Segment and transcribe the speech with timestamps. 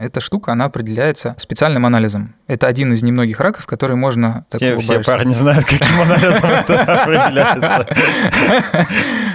[0.00, 2.34] Эта штука, она определяется специальным анализом.
[2.46, 4.46] Это один из немногих раков, который можно...
[4.50, 7.86] Все, все парни знают, каким анализом это определяется.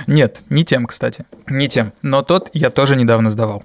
[0.07, 1.25] Нет, не тем, кстати.
[1.46, 1.93] Не тем.
[2.01, 3.63] Но тот я тоже недавно сдавал.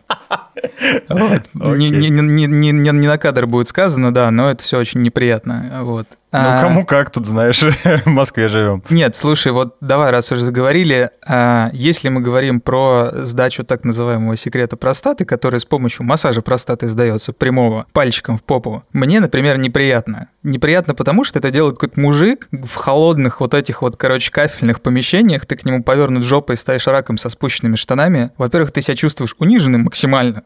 [1.09, 1.43] Вот.
[1.55, 5.81] Не, не, не, не, не на кадр будет сказано, да, но это все очень неприятно.
[5.83, 6.07] Вот.
[6.33, 6.61] Ну, а...
[6.61, 7.61] кому как тут, знаешь,
[8.05, 8.85] в Москве живем.
[8.89, 14.37] Нет, слушай, вот давай, раз уже заговорили, а, если мы говорим про сдачу так называемого
[14.37, 20.29] секрета простаты, который с помощью массажа простаты сдается прямого пальчиком в попу, мне, например, неприятно.
[20.45, 25.47] Неприятно потому, что это делает какой-то мужик в холодных вот этих вот, короче, кафельных помещениях,
[25.47, 28.31] ты к нему повернут жопой, стоишь раком со спущенными штанами.
[28.39, 30.45] Во-первых, ты себя чувствуешь униженным максимально.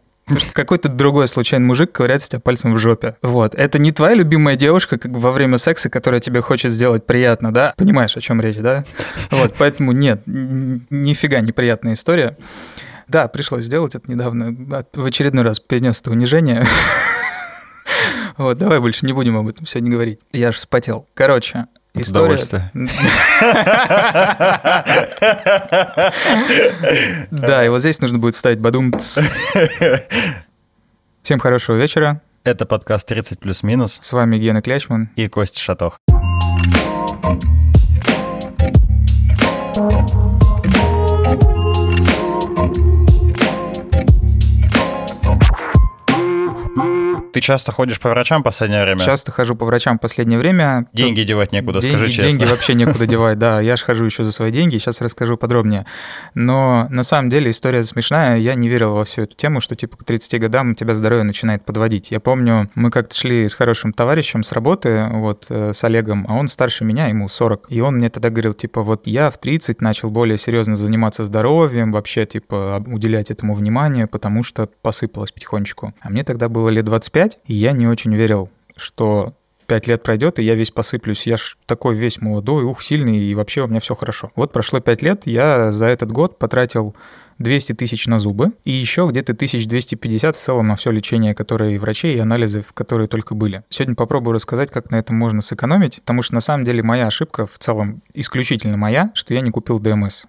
[0.52, 3.16] Какой-то другой случайный мужик ковыряется тебя пальцем в жопе.
[3.22, 3.54] Вот.
[3.54, 7.74] Это не твоя любимая девушка как во время секса, которая тебе хочет сделать приятно, да?
[7.76, 8.84] Понимаешь, о чем речь, да?
[9.30, 12.38] Вот, поэтому нет, нифига неприятная история.
[13.06, 14.54] Да, пришлось сделать это недавно.
[14.94, 16.64] В очередной раз перенес это унижение.
[18.36, 20.18] Вот, давай больше не будем об этом сегодня говорить.
[20.32, 21.06] Я же вспотел.
[21.14, 21.66] Короче,
[21.96, 22.40] История...
[27.30, 28.92] Да, и вот здесь нужно будет вставить бадум.
[31.22, 32.20] Всем хорошего вечера.
[32.42, 33.98] Это подкаст 30 плюс минус.
[34.02, 36.00] С вами Гена Клячман и Костя Шатох.
[47.34, 49.00] Ты часто ходишь по врачам в последнее время?
[49.00, 50.86] Часто хожу по врачам в последнее время.
[50.92, 51.26] Деньги Тут...
[51.26, 52.30] девать некуда, деньги, скажи честно.
[52.30, 53.60] Деньги вообще некуда девать, да.
[53.60, 55.84] Я же хожу еще за свои деньги, сейчас расскажу подробнее.
[56.34, 58.38] Но на самом деле история смешная.
[58.38, 61.24] Я не верил во всю эту тему, что типа к 30 годам у тебя здоровье
[61.24, 62.12] начинает подводить.
[62.12, 66.34] Я помню, мы как-то шли с хорошим товарищем с работы, вот, э, с Олегом, а
[66.34, 67.66] он старше меня, ему 40.
[67.68, 71.90] И он мне тогда говорил, типа, вот я в 30 начал более серьезно заниматься здоровьем,
[71.90, 75.94] вообще, типа, уделять этому внимание, потому что посыпалось потихонечку.
[76.00, 79.34] А мне тогда было лет 25, и я не очень верил, что
[79.66, 81.26] пять лет пройдет, и я весь посыплюсь.
[81.26, 84.30] Я ж такой весь молодой, ух, сильный, и вообще у меня все хорошо.
[84.36, 86.94] Вот прошло пять лет, я за этот год потратил
[87.38, 91.78] 200 тысяч на зубы и еще где-то 1250 в целом на все лечение, которое и
[91.78, 93.64] врачей, и анализы, которые только были.
[93.70, 97.46] Сегодня попробую рассказать, как на этом можно сэкономить, потому что на самом деле моя ошибка
[97.46, 100.24] в целом исключительно моя, что я не купил ДМС.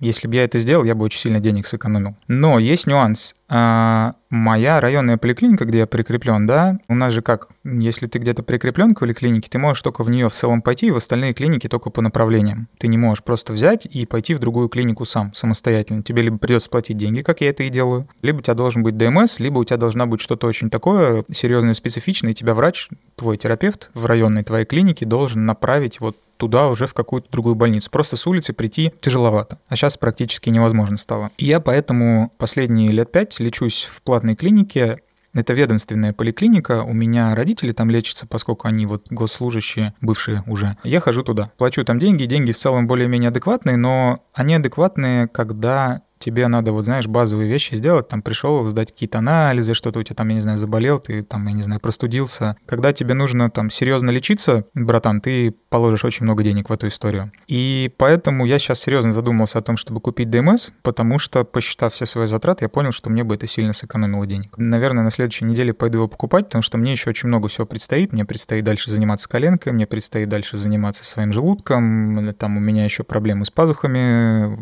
[0.00, 2.16] Если бы я это сделал, я бы очень сильно денег сэкономил.
[2.28, 3.34] Но есть нюанс.
[3.50, 8.42] А, моя районная поликлиника, где я прикреплен, да, у нас же как, если ты где-то
[8.42, 11.66] прикреплен к поликлинике, ты можешь только в нее в целом пойти, и в остальные клиники
[11.66, 12.68] только по направлениям.
[12.78, 16.02] Ты не можешь просто взять и пойти в другую клинику сам, самостоятельно.
[16.02, 18.96] Тебе либо придется платить деньги, как я это и делаю, либо у тебя должен быть
[18.98, 23.38] ДМС, либо у тебя должна быть что-то очень такое серьезное, специфичное, и тебя врач, твой
[23.38, 27.90] терапевт в районной твоей клинике должен направить вот туда уже в какую-то другую больницу.
[27.90, 29.58] Просто с улицы прийти тяжеловато.
[29.68, 31.30] А сейчас практически невозможно стало.
[31.36, 34.98] И я поэтому последние лет пять лечусь в платной клинике,
[35.34, 40.76] это ведомственная поликлиника, у меня родители там лечатся, поскольку они вот госслужащие, бывшие уже.
[40.84, 46.02] Я хожу туда, плачу там деньги, деньги в целом более-менее адекватные, но они адекватные, когда
[46.18, 50.16] тебе надо, вот знаешь, базовые вещи сделать, там пришел сдать какие-то анализы, что-то у тебя
[50.16, 52.56] там, я не знаю, заболел, ты там, я не знаю, простудился.
[52.66, 57.32] Когда тебе нужно там серьезно лечиться, братан, ты положишь очень много денег в эту историю.
[57.46, 62.06] И поэтому я сейчас серьезно задумался о том, чтобы купить ДМС, потому что, посчитав все
[62.06, 64.56] свои затраты, я понял, что мне бы это сильно сэкономило денег.
[64.56, 68.12] Наверное, на следующей неделе пойду его покупать, потому что мне еще очень много всего предстоит.
[68.12, 73.04] Мне предстоит дальше заниматься коленкой, мне предстоит дальше заниматься своим желудком, там у меня еще
[73.04, 74.56] проблемы с пазухами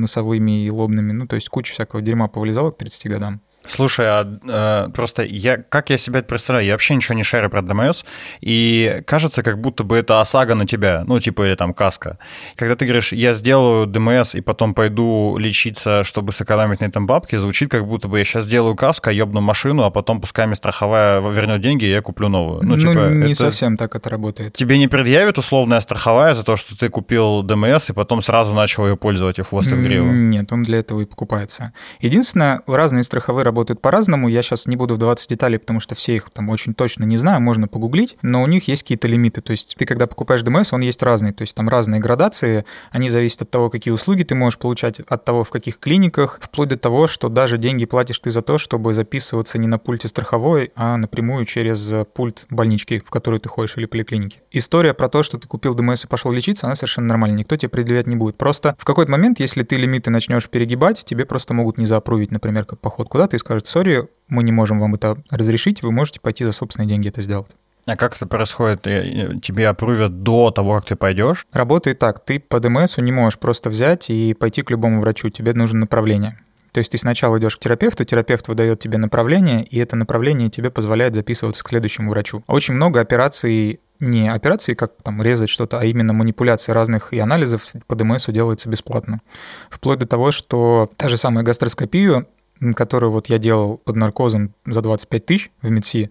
[0.00, 3.40] носовыми и лобными удобными, ну, то есть куча всякого дерьма повылезала к 30 годам.
[3.66, 7.50] Слушай, а э, просто я, как я себе это представляю, я вообще ничего не шарю
[7.50, 8.04] про ДМС,
[8.40, 12.18] и кажется, как будто бы это ОСАГО на тебя, ну, типа, или там каска.
[12.56, 17.36] Когда ты говоришь, я сделаю ДМС и потом пойду лечиться, чтобы сэкономить на этом бабки,
[17.36, 21.20] звучит, как будто бы я сейчас сделаю каско, ёбну машину, а потом пускай мне страховая
[21.20, 22.62] вернет деньги, и я куплю новую.
[22.62, 23.34] Ну, ну типа, не это...
[23.34, 24.54] совсем так это работает.
[24.54, 28.86] Тебе не предъявит условная страховая за то, что ты купил ДМС и потом сразу начал
[28.86, 30.06] ее пользовать и хвост и в гриву?
[30.06, 31.72] Нет, он для этого и покупается.
[32.00, 34.28] Единственное, разные страховые работают по-разному.
[34.28, 37.16] Я сейчас не буду вдаваться в детали, потому что все их там очень точно не
[37.16, 39.40] знаю, можно погуглить, но у них есть какие-то лимиты.
[39.40, 41.32] То есть ты, когда покупаешь ДМС, он есть разный.
[41.32, 45.24] То есть там разные градации, они зависят от того, какие услуги ты можешь получать, от
[45.24, 48.94] того, в каких клиниках, вплоть до того, что даже деньги платишь ты за то, чтобы
[48.94, 53.86] записываться не на пульте страховой, а напрямую через пульт больнички, в которую ты ходишь, или
[53.86, 54.38] поликлиники.
[54.52, 57.38] История про то, что ты купил ДМС и пошел лечиться, она совершенно нормальная.
[57.38, 58.36] Никто тебе предъявлять не будет.
[58.36, 62.64] Просто в какой-то момент, если ты лимиты начнешь перегибать, тебе просто могут не заапрувить, например,
[62.64, 66.44] как поход куда-то и скажут, сори, мы не можем вам это разрешить, вы можете пойти
[66.44, 67.50] за собственные деньги это сделать.
[67.86, 68.82] А как это происходит?
[68.82, 71.46] Тебе опрувят до того, как ты пойдешь?
[71.52, 72.24] Работает так.
[72.24, 75.30] Ты по ДМСу не можешь просто взять и пойти к любому врачу.
[75.30, 76.38] Тебе нужно направление.
[76.72, 80.70] То есть ты сначала идешь к терапевту, терапевт выдает тебе направление, и это направление тебе
[80.70, 82.44] позволяет записываться к следующему врачу.
[82.46, 87.72] Очень много операций не операции, как там резать что-то, а именно манипуляции разных и анализов
[87.88, 89.20] по ДМСу делается бесплатно.
[89.68, 92.28] Вплоть до того, что та же самая гастроскопию,
[92.74, 96.10] которую вот я делал под наркозом за 25 тысяч в МИДСИ,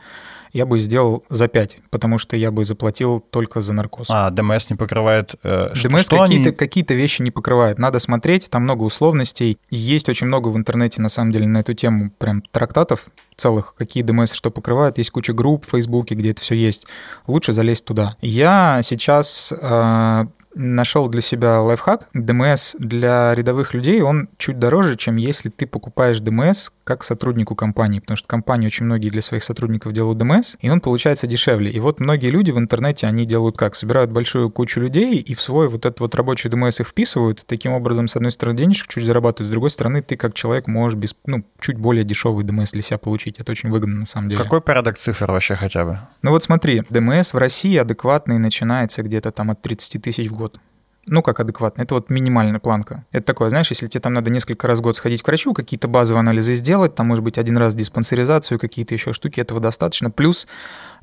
[0.51, 4.07] я бы сделал за 5, потому что я бы заплатил только за наркоз.
[4.09, 5.35] А, ДМС не покрывает...
[5.43, 6.51] Э, ДМС что какие-то, они...
[6.51, 7.77] какие-то вещи не покрывает.
[7.77, 9.57] Надо смотреть, там много условностей.
[9.69, 14.03] Есть очень много в интернете, на самом деле, на эту тему прям трактатов целых, какие
[14.03, 14.97] ДМС что покрывают.
[14.97, 16.85] Есть куча групп в Фейсбуке, где это все есть.
[17.27, 18.15] Лучше залезть туда.
[18.21, 20.25] Я сейчас э,
[20.55, 22.09] нашел для себя лайфхак.
[22.13, 27.99] ДМС для рядовых людей, он чуть дороже, чем если ты покупаешь ДМС как сотруднику компании,
[27.99, 31.69] потому что компании очень многие для своих сотрудников делают ДМС, и он получается дешевле.
[31.69, 33.75] И вот многие люди в интернете, они делают как?
[33.75, 37.73] Собирают большую кучу людей и в свой вот этот вот рабочий ДМС их вписывают, таким
[37.73, 41.15] образом, с одной стороны, денежек чуть зарабатывают, с другой стороны, ты как человек можешь без,
[41.27, 43.39] ну, чуть более дешевый ДМС для себя получить.
[43.39, 44.41] Это очень выгодно на самом деле.
[44.41, 45.99] Какой порядок цифр вообще хотя бы?
[46.23, 50.59] Ну вот смотри, ДМС в России адекватный начинается где-то там от 30 тысяч в год
[51.09, 51.81] ну, как адекватно.
[51.81, 53.05] Это вот минимальная планка.
[53.11, 55.87] Это такое, знаешь, если тебе там надо несколько раз в год сходить к врачу, какие-то
[55.87, 60.11] базовые анализы сделать, там, может быть, один раз диспансеризацию, какие-то еще штуки, этого достаточно.
[60.11, 60.47] Плюс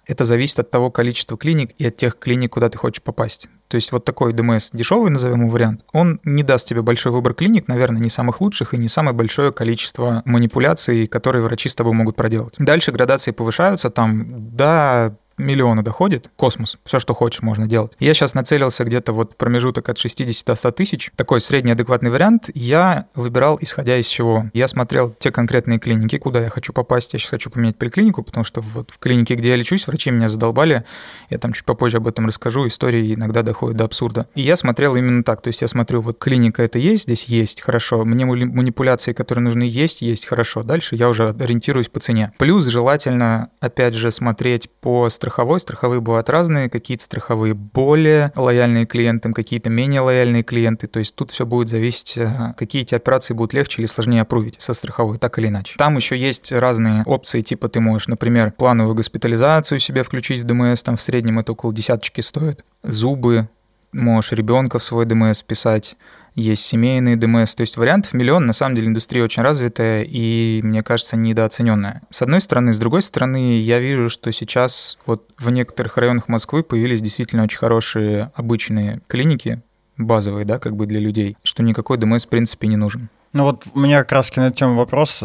[0.07, 3.49] это зависит от того количества клиник и от тех клиник, куда ты хочешь попасть.
[3.69, 7.35] То есть вот такой ДМС дешевый, назовем его вариант, он не даст тебе большой выбор
[7.35, 11.93] клиник, наверное, не самых лучших и не самое большое количество манипуляций, которые врачи с тобой
[11.93, 12.55] могут проделать.
[12.59, 17.93] Дальше градации повышаются, там, да, миллиона доходит, космос, все, что хочешь, можно делать.
[17.99, 22.51] Я сейчас нацелился где-то вот промежуток от 60 до 100 тысяч, такой средний адекватный вариант.
[22.55, 24.47] Я выбирал, исходя из чего.
[24.53, 27.13] Я смотрел те конкретные клиники, куда я хочу попасть.
[27.13, 30.29] Я сейчас хочу поменять поликлинику, потому что вот в клинике, где я лечусь, врачи меня
[30.29, 30.85] задолбали.
[31.31, 32.67] Я там чуть попозже об этом расскажу.
[32.67, 34.29] Истории иногда доходят до абсурда.
[34.35, 35.43] И я смотрел именно так.
[35.43, 38.05] То есть я смотрю, вот клиника это есть, здесь есть, хорошо.
[38.05, 40.63] Мне манипуляции, которые нужны, есть, есть, хорошо.
[40.63, 42.33] Дальше я уже ориентируюсь по цене.
[42.39, 45.59] Плюс желательно, опять же, смотреть по страховой.
[45.59, 50.87] Страховые бывают разные, какие-то страховые более лояльные клиентам, какие-то менее лояльные клиенты.
[50.87, 54.57] То есть тут все будет зависеть, э, какие эти операции будут легче или сложнее опрувить
[54.59, 55.75] со страховой, так или иначе.
[55.79, 60.83] Там еще есть разные опции, типа ты можешь, например, плановую госпитализацию себе включить в ДМС,
[60.83, 62.65] там в среднем это около десяточки стоит.
[62.85, 63.49] Зубы,
[63.93, 65.97] можешь ребенка в свой ДМС писать,
[66.37, 67.55] есть семейные ДМС.
[67.55, 68.47] То есть вариантов миллион.
[68.47, 72.03] На самом деле индустрия очень развитая и, мне кажется, недооцененная.
[72.11, 72.73] С одной стороны.
[72.73, 77.59] С другой стороны, я вижу, что сейчас вот в некоторых районах Москвы появились действительно очень
[77.59, 79.63] хорошие обычные клиники,
[79.97, 83.09] базовые, да, как бы для людей, что никакой ДМС в принципе не нужен.
[83.33, 85.23] Ну вот у меня как раз на эту тему вопрос.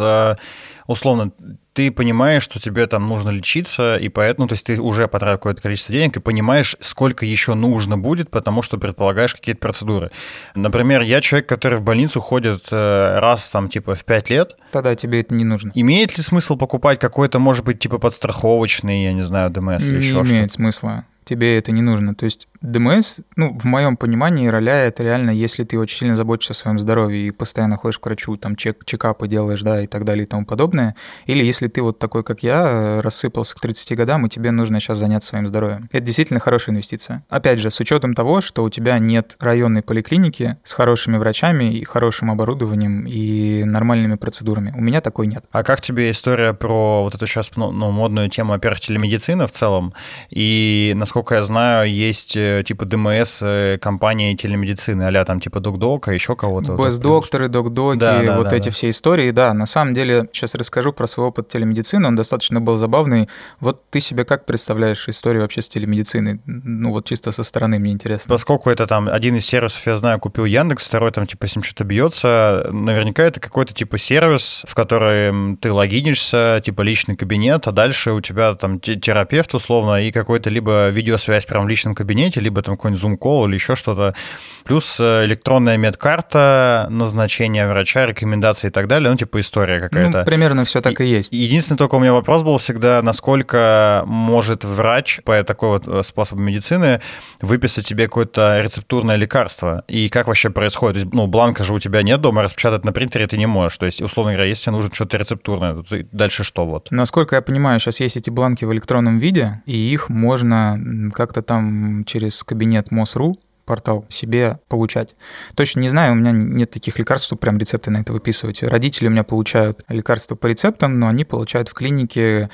[0.91, 1.31] Условно,
[1.73, 5.61] ты понимаешь, что тебе там нужно лечиться, и поэтому, то есть ты уже потратил какое-то
[5.61, 10.11] количество денег и понимаешь, сколько еще нужно будет, потому что предполагаешь какие-то процедуры.
[10.53, 14.57] Например, я человек, который в больницу ходит э, раз там типа в 5 лет.
[14.71, 15.71] Тогда тебе это не нужно.
[15.73, 20.11] Имеет ли смысл покупать какой-то, может быть, типа подстраховочный, я не знаю, ДМС или еще
[20.11, 20.27] что-то?
[20.27, 22.15] Не имеет смысла тебе это не нужно.
[22.15, 26.53] То есть ДМС, ну, в моем понимании, роля это реально, если ты очень сильно заботишься
[26.53, 30.06] о своем здоровье и постоянно ходишь к врачу, там, чек, чекапы делаешь, да, и так
[30.06, 30.95] далее и тому подобное.
[31.25, 34.97] Или если ты вот такой, как я, рассыпался к 30 годам, и тебе нужно сейчас
[34.97, 35.89] заняться своим здоровьем.
[35.91, 37.23] Это действительно хорошая инвестиция.
[37.29, 41.83] Опять же, с учетом того, что у тебя нет районной поликлиники с хорошими врачами и
[41.83, 44.71] хорошим оборудованием и нормальными процедурами.
[44.75, 45.45] У меня такой нет.
[45.51, 49.51] А как тебе история про вот эту сейчас ну, ну модную тему, во-первых, телемедицины в
[49.51, 49.94] целом?
[50.30, 56.03] И, насколько я знаю, есть э, типа ДМС э, компании телемедицины, а там типа DocDoc,
[56.07, 56.73] а еще кого-то.
[56.73, 58.71] Бэс-докторы, докдоки, да, да, вот да, эти да.
[58.71, 59.31] все истории.
[59.31, 63.30] Да, на самом деле, сейчас расскажу про свой опыт телемедицины, он достаточно был забавный.
[63.59, 66.39] Вот ты себе как представляешь историю вообще с телемедициной?
[66.45, 68.30] Ну вот чисто со стороны мне интересно.
[68.30, 71.63] Поскольку это там один из сервисов, я знаю, купил Яндекс, второй там типа с ним
[71.63, 77.71] что-то бьется, наверняка это какой-то типа сервис, в который ты логинишься, типа личный кабинет, а
[77.71, 82.61] дальше у тебя там терапевт условно и какой-то либо видеосвязь прям в личном кабинете, либо
[82.61, 84.15] там какой-нибудь Zoom-call или еще что-то.
[84.63, 89.11] Плюс э, электронная медкарта, назначение врача, рекомендации и так далее.
[89.11, 90.19] Ну, типа история какая-то.
[90.19, 91.31] Ну, примерно все так и, и есть.
[91.31, 96.41] Единственный только у меня вопрос был всегда, насколько может врач по такой вот э, способу
[96.41, 97.01] медицины
[97.41, 99.83] выписать тебе какое-то рецептурное лекарство?
[99.87, 101.11] И как вообще происходит?
[101.13, 103.77] ну, бланка же у тебя нет дома, распечатать на принтере ты не можешь.
[103.77, 106.87] То есть, условно говоря, если тебе нужно что-то рецептурное, то ты дальше что вот?
[106.91, 112.03] Насколько я понимаю, сейчас есть эти бланки в электронном виде, и их можно как-то там
[112.06, 113.37] через кабинет МОСРУ
[113.71, 115.16] портал себе получать.
[115.56, 118.63] Точно не знаю, у меня нет таких лекарств, чтобы прям рецепты на это выписывать.
[118.63, 122.49] Родители у меня получают лекарства по рецептам, но они получают в клинике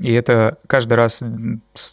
[0.00, 1.22] И это каждый раз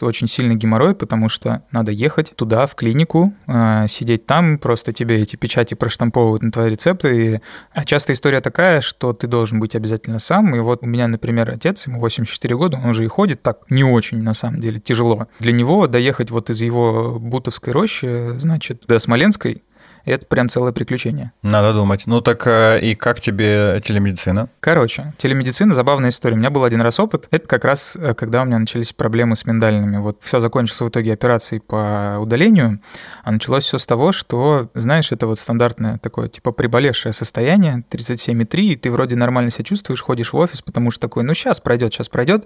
[0.02, 5.22] очень сильный геморрой, потому что надо ехать туда, в клинику, э, сидеть там, просто тебе
[5.22, 7.42] эти печати проштамповывают на твои рецепты.
[7.74, 10.56] А часто история такая, что ты должен быть обязательно сам.
[10.56, 13.84] И вот у меня, например, отец, ему 84 года, он уже и ходит так не
[13.84, 15.28] очень, на самом деле, тяжело.
[15.40, 19.64] Для него доехать вот из его Бутовской рощи, значит, до Смоленской,
[20.12, 21.32] это прям целое приключение.
[21.42, 22.04] Надо думать.
[22.06, 24.50] Ну так э, и как тебе телемедицина?
[24.60, 26.36] Короче, телемедицина забавная история.
[26.36, 27.28] У меня был один раз опыт.
[27.32, 29.98] Это как раз э, когда у меня начались проблемы с миндальными.
[29.98, 32.80] Вот все закончилось в итоге операцией по удалению,
[33.24, 38.60] а началось все с того, что, знаешь, это вот стандартное такое типа приболевшее состояние, 37,3,
[38.62, 41.94] и ты вроде нормально себя чувствуешь, ходишь в офис, потому что такой, ну сейчас пройдет,
[41.94, 42.46] сейчас пройдет.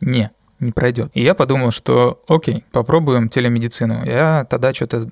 [0.00, 0.30] Не,
[0.62, 1.10] не пройдет.
[1.14, 4.04] И я подумал, что окей, попробуем телемедицину.
[4.04, 5.06] Я тогда что-то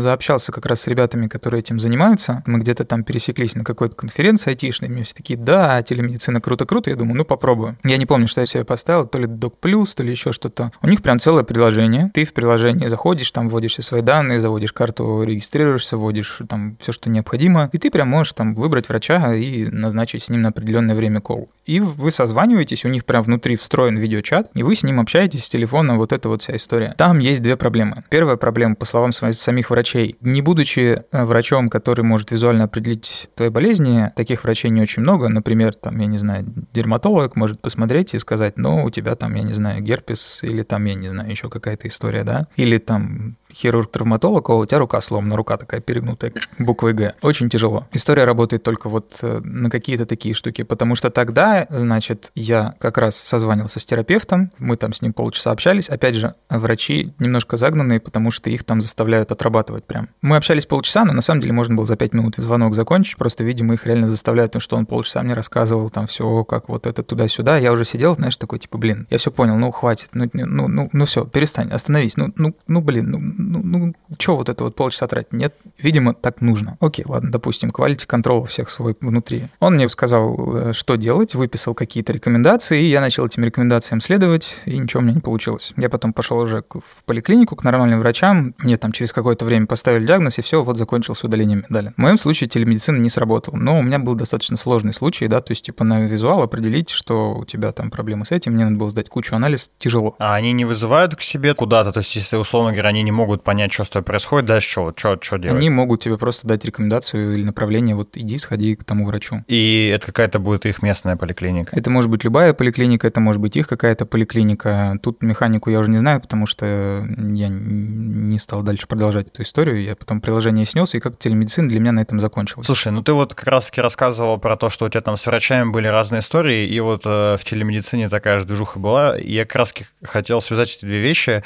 [0.00, 2.42] заобщался как раз с ребятами, которые этим занимаются.
[2.46, 4.88] Мы где-то там пересеклись на какой-то конференции айтишной.
[4.88, 6.90] Мне все такие, да, телемедицина круто-круто.
[6.90, 7.76] Я думаю, ну попробую.
[7.84, 10.72] Я не помню, что я себе поставил, то ли Doc Plus, то ли еще что-то.
[10.82, 12.10] У них прям целое приложение.
[12.14, 16.92] Ты в приложении заходишь, там вводишь все свои данные, заводишь карту, регистрируешься, вводишь там все,
[16.92, 17.70] что необходимо.
[17.72, 21.48] И ты прям можешь там выбрать врача и назначить с ним на определенное время кол.
[21.66, 25.48] И вы созваниваетесь, у них прям внутри встроен видеочат, и вы с ним общаетесь с
[25.48, 26.94] телефона, вот эта вот вся история.
[26.96, 28.04] Там есть две проблемы.
[28.08, 33.48] Первая проблема, по словам самих врачей, не будучи э, врачом, который может визуально определить твои
[33.48, 35.28] болезни, таких врачей не очень много.
[35.28, 39.42] Например, там, я не знаю, дерматолог может посмотреть и сказать, ну, у тебя там, я
[39.42, 42.46] не знаю, герпес, или там, я не знаю, еще какая-то история, да?
[42.56, 47.14] Или там хирург-травматолог, а у тебя рука сломана, рука такая перегнутая, буквой «Г».
[47.22, 47.86] Очень тяжело.
[47.92, 52.98] История работает только вот э, на какие-то такие штуки, потому что тогда, значит, я как
[52.98, 55.88] раз созванивался с терапевтом, мы там с ним полчаса общались.
[55.88, 60.08] Опять же, врачи немножко загнанные, потому что их там заставляют отрабатывать прям.
[60.22, 63.44] Мы общались полчаса, но на самом деле можно было за пять минут звонок закончить, просто,
[63.44, 67.02] видимо, их реально заставляют, потому что он полчаса мне рассказывал там все, как вот это
[67.02, 67.58] туда-сюда.
[67.58, 70.88] Я уже сидел, знаешь, такой, типа, блин, я все понял, ну хватит, ну, ну, ну,
[70.92, 74.74] ну все, перестань, остановись, ну, ну, ну, блин, ну, ну, ну что вот это вот
[74.74, 75.32] полчаса тратить?
[75.32, 76.76] Нет, видимо, так нужно.
[76.80, 79.48] Окей, ладно, допустим, quality control у всех свой внутри.
[79.60, 84.56] Он мне сказал, э, что делать, выписал какие-то рекомендации, и я начал этим рекомендациям следовать,
[84.64, 85.72] и ничего у меня не получилось.
[85.76, 90.06] Я потом пошел уже в поликлинику к нормальным врачам, мне там через какое-то время поставили
[90.06, 91.92] диагноз, и все, вот закончился удалением медали.
[91.96, 95.52] В моем случае телемедицина не сработала, но у меня был достаточно сложный случай, да, то
[95.52, 98.90] есть типа на визуал определить, что у тебя там проблемы с этим, мне надо было
[98.90, 100.14] сдать кучу анализ, тяжело.
[100.18, 103.33] А они не вызывают к себе куда-то, то есть если, условно говоря, они не могут
[103.42, 105.56] понять, что с тобой происходит, дальше что, что, что делать?
[105.56, 109.44] Они могут тебе просто дать рекомендацию или направление, вот иди, сходи к тому врачу.
[109.48, 111.74] И это какая-то будет их местная поликлиника?
[111.76, 114.98] Это может быть любая поликлиника, это может быть их какая-то поликлиника.
[115.02, 119.82] Тут механику я уже не знаю, потому что я не стал дальше продолжать эту историю.
[119.82, 122.66] Я потом приложение снес, и как телемедицина для меня на этом закончилась.
[122.66, 125.70] Слушай, ну ты вот как раз-таки рассказывал про то, что у тебя там с врачами
[125.70, 129.18] были разные истории, и вот э, в телемедицине такая же движуха была.
[129.18, 131.42] И я как раз хотел связать эти две вещи.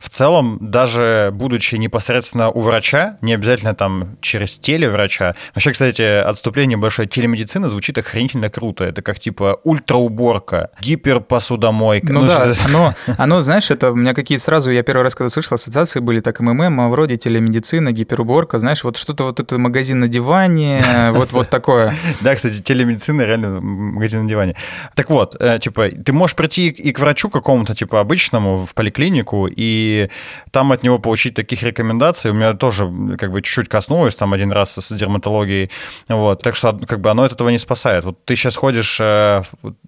[0.00, 5.34] В целом, даже будучи непосредственно у врача, не обязательно там через телеврача.
[5.54, 7.08] Вообще, кстати, отступление большое.
[7.08, 8.84] Телемедицина звучит охренительно круто.
[8.84, 12.12] Это как типа ультрауборка, гиперпосудомойка.
[12.12, 15.30] Ну, ну да, оно, оно, знаешь, это у меня какие-то сразу, я первый раз, когда
[15.30, 20.00] слышал, ассоциации были так МММ, а вроде телемедицина, гиперуборка, знаешь, вот что-то вот это магазин
[20.00, 21.94] на диване, вот, вот такое.
[22.20, 24.56] Да, кстати, телемедицина реально магазин на диване.
[24.94, 29.48] Так вот, э, типа, ты можешь прийти и к врачу какому-то, типа, обычному в поликлинику,
[29.50, 30.08] и
[30.50, 32.30] там от него получить таких рекомендаций.
[32.30, 35.70] У меня тоже как бы чуть-чуть коснулось там один раз с дерматологией.
[36.08, 36.42] Вот.
[36.42, 38.04] Так что как бы оно от этого не спасает.
[38.04, 39.42] Вот ты сейчас ходишь, э,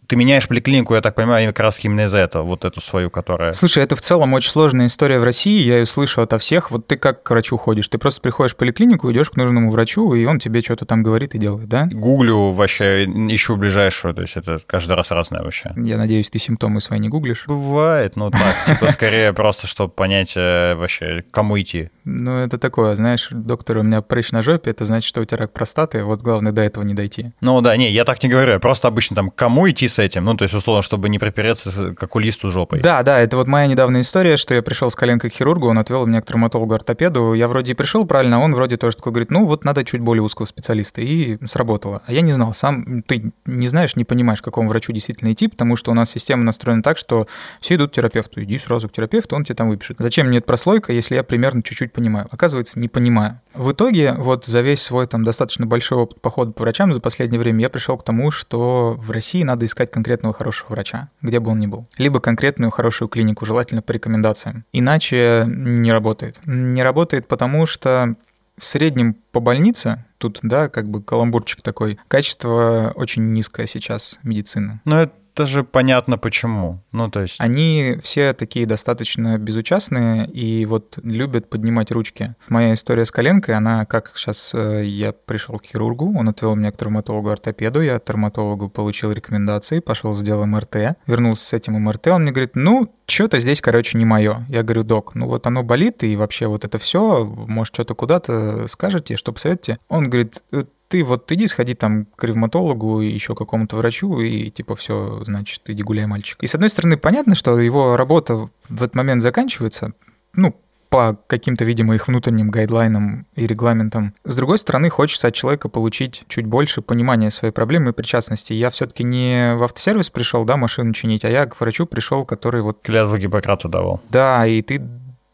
[0.07, 3.53] ты меняешь поликлинику, я так понимаю, как раз именно из-за этого, вот эту свою, которая...
[3.53, 6.71] Слушай, это в целом очень сложная история в России, я ее слышу ото всех.
[6.71, 7.89] Вот ты как к врачу ходишь?
[7.89, 11.35] Ты просто приходишь в поликлинику, идешь к нужному врачу, и он тебе что-то там говорит
[11.35, 11.89] и делает, да?
[11.91, 15.73] Гуглю вообще, ищу ближайшую, то есть это каждый раз разное вообще.
[15.77, 17.45] Я надеюсь, ты симптомы свои не гуглишь?
[17.47, 21.91] Бывает, ну так, типа скорее просто, чтобы понять э, вообще, кому идти.
[22.05, 25.39] Ну, это такое, знаешь, доктор, у меня прыщ на жопе, это значит, что у тебя
[25.39, 27.33] рак простаты, вот главное до этого не дойти.
[27.41, 30.25] Ну да, не, я так не говорю, я просто обычно там, кому идти с этим,
[30.25, 32.81] ну, то есть, условно, чтобы не припереться к окулисту жопой.
[32.81, 35.79] Да, да, это вот моя недавняя история, что я пришел с коленкой к хирургу, он
[35.79, 39.31] отвел меня к травматологу-ортопеду, я вроде и пришел правильно, а он вроде тоже такой говорит,
[39.31, 42.03] ну, вот надо чуть более узкого специалиста, и сработало.
[42.07, 45.49] А я не знал, сам ты не знаешь, не понимаешь, к какому врачу действительно идти,
[45.49, 47.27] потому что у нас система настроена так, что
[47.61, 49.97] все идут к терапевту, иди сразу к терапевту, он тебе там выпишет.
[49.99, 52.29] Зачем мне эта прослойка, если я примерно чуть-чуть понимаю?
[52.31, 53.41] Оказывается, не понимаю.
[53.55, 57.39] В итоге, вот за весь свой там достаточно большой опыт похода по врачам за последнее
[57.39, 61.51] время я пришел к тому, что в России надо искать конкретного хорошего врача, где бы
[61.51, 61.87] он ни был.
[61.99, 64.65] Либо конкретную хорошую клинику, желательно по рекомендациям.
[64.73, 66.39] Иначе не работает.
[66.45, 68.17] Не работает потому, что
[68.57, 74.81] в среднем по больнице, тут, да, как бы каламбурчик такой, качество очень низкое сейчас медицины.
[74.85, 76.81] Ну, это это же понятно почему.
[76.93, 77.37] Ну, то есть...
[77.39, 82.37] Они все такие достаточно безучастные и вот любят поднимать ручки.
[82.49, 86.71] Моя история с коленкой, она как сейчас э, я пришел к хирургу, он отвел меня
[86.71, 92.23] к травматологу-ортопеду, я от травматологу получил рекомендации, пошел сделал МРТ, вернулся с этим МРТ, он
[92.23, 94.47] мне говорит, ну, что-то здесь, короче, не мое.
[94.49, 98.67] Я говорю, док, ну вот оно болит, и вообще вот это все, может, что-то куда-то
[98.69, 99.79] скажете, что посоветуете?
[99.89, 104.49] Он говорит, «Э, ты вот иди сходи там к ревматологу и еще какому-то врачу, и
[104.49, 106.39] типа все, значит, иди гуляй, мальчик.
[106.41, 109.93] И с одной стороны, понятно, что его работа в этот момент заканчивается,
[110.37, 110.55] ну,
[110.91, 114.15] по каким-то, видимо, их внутренним гайдлайнам и регламентам.
[114.23, 118.53] С другой стороны, хочется от человека получить чуть больше понимания своей проблемы и причастности.
[118.53, 122.63] Я все-таки не в автосервис пришел, да, машину чинить, а я к врачу пришел, который
[122.63, 122.79] вот...
[122.83, 124.01] Клятву Гиппократа давал.
[124.11, 124.81] Да, и ты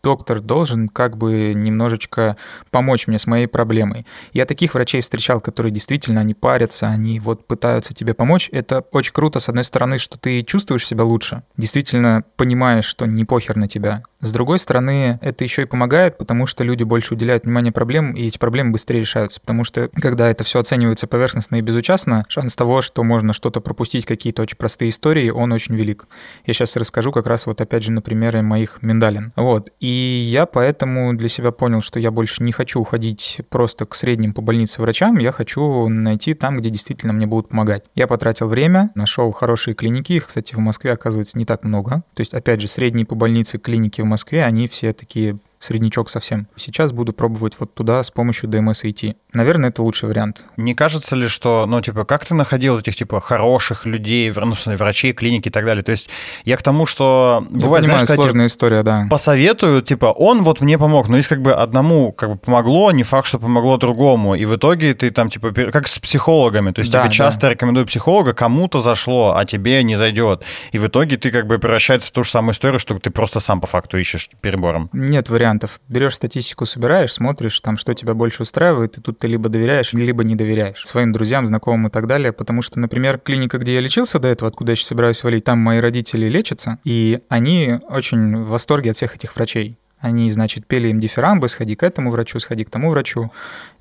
[0.03, 2.37] доктор должен как бы немножечко
[2.71, 4.07] помочь мне с моей проблемой.
[4.33, 8.49] Я таких врачей встречал, которые действительно, они парятся, они вот пытаются тебе помочь.
[8.53, 13.25] Это очень круто, с одной стороны, что ты чувствуешь себя лучше, действительно понимаешь, что не
[13.25, 14.03] похер на тебя.
[14.21, 18.27] С другой стороны, это еще и помогает, потому что люди больше уделяют внимание проблемам, и
[18.27, 19.41] эти проблемы быстрее решаются.
[19.41, 24.05] Потому что, когда это все оценивается поверхностно и безучастно, шанс того, что можно что-то пропустить,
[24.07, 26.07] какие-то очень простые истории, он очень велик.
[26.45, 29.33] Я сейчас расскажу как раз вот опять же на примере моих миндалин.
[29.37, 29.71] Вот.
[29.81, 34.35] И я поэтому для себя понял, что я больше не хочу уходить просто к средним
[34.35, 37.85] по больнице врачам, я хочу найти там, где действительно мне будут помогать.
[37.95, 42.03] Я потратил время, нашел хорошие клиники, их, кстати, в Москве оказывается не так много.
[42.15, 46.49] То есть, опять же, средние по больнице клиники в Москве, они все такие среднячок совсем.
[46.57, 49.17] Сейчас буду пробовать вот туда с помощью DMS идти.
[49.35, 50.47] Наверное, это лучший вариант.
[50.57, 55.13] Не кажется ли, что, ну, типа, как ты находил этих, типа, хороших людей, ну, врачей,
[55.13, 55.85] клиники и так далее?
[55.85, 56.09] То есть
[56.45, 57.47] я к тому, что...
[57.51, 59.07] Я бывает, понимаю, знаешь, сложная история, да.
[59.11, 63.03] Посоветую, типа, он вот мне помог, но если как бы одному как бы помогло, не
[63.03, 64.35] факт, что помогло другому.
[64.37, 66.73] И в итоге ты там, типа, как с психологами.
[66.73, 67.51] То есть да, тебе часто да.
[67.51, 70.43] рекомендую психолога, кому-то зашло, а тебе не зайдет.
[70.73, 73.41] И в итоге ты как бы превращается в ту же самую историю, что ты просто
[73.41, 74.89] сам по факту ищешь перебором.
[74.95, 75.81] Нет вариантов вариантов.
[75.89, 80.25] Берешь статистику, собираешь, смотришь, там, что тебя больше устраивает, и тут ты либо доверяешь, либо
[80.25, 82.33] не доверяешь своим друзьям, знакомым и так далее.
[82.33, 85.59] Потому что, например, клиника, где я лечился до этого, откуда я сейчас собираюсь валить, там
[85.59, 89.77] мои родители лечатся, и они очень в восторге от всех этих врачей.
[90.01, 93.31] Они, значит, пели им дифирамбы, сходи к этому врачу, сходи к тому врачу.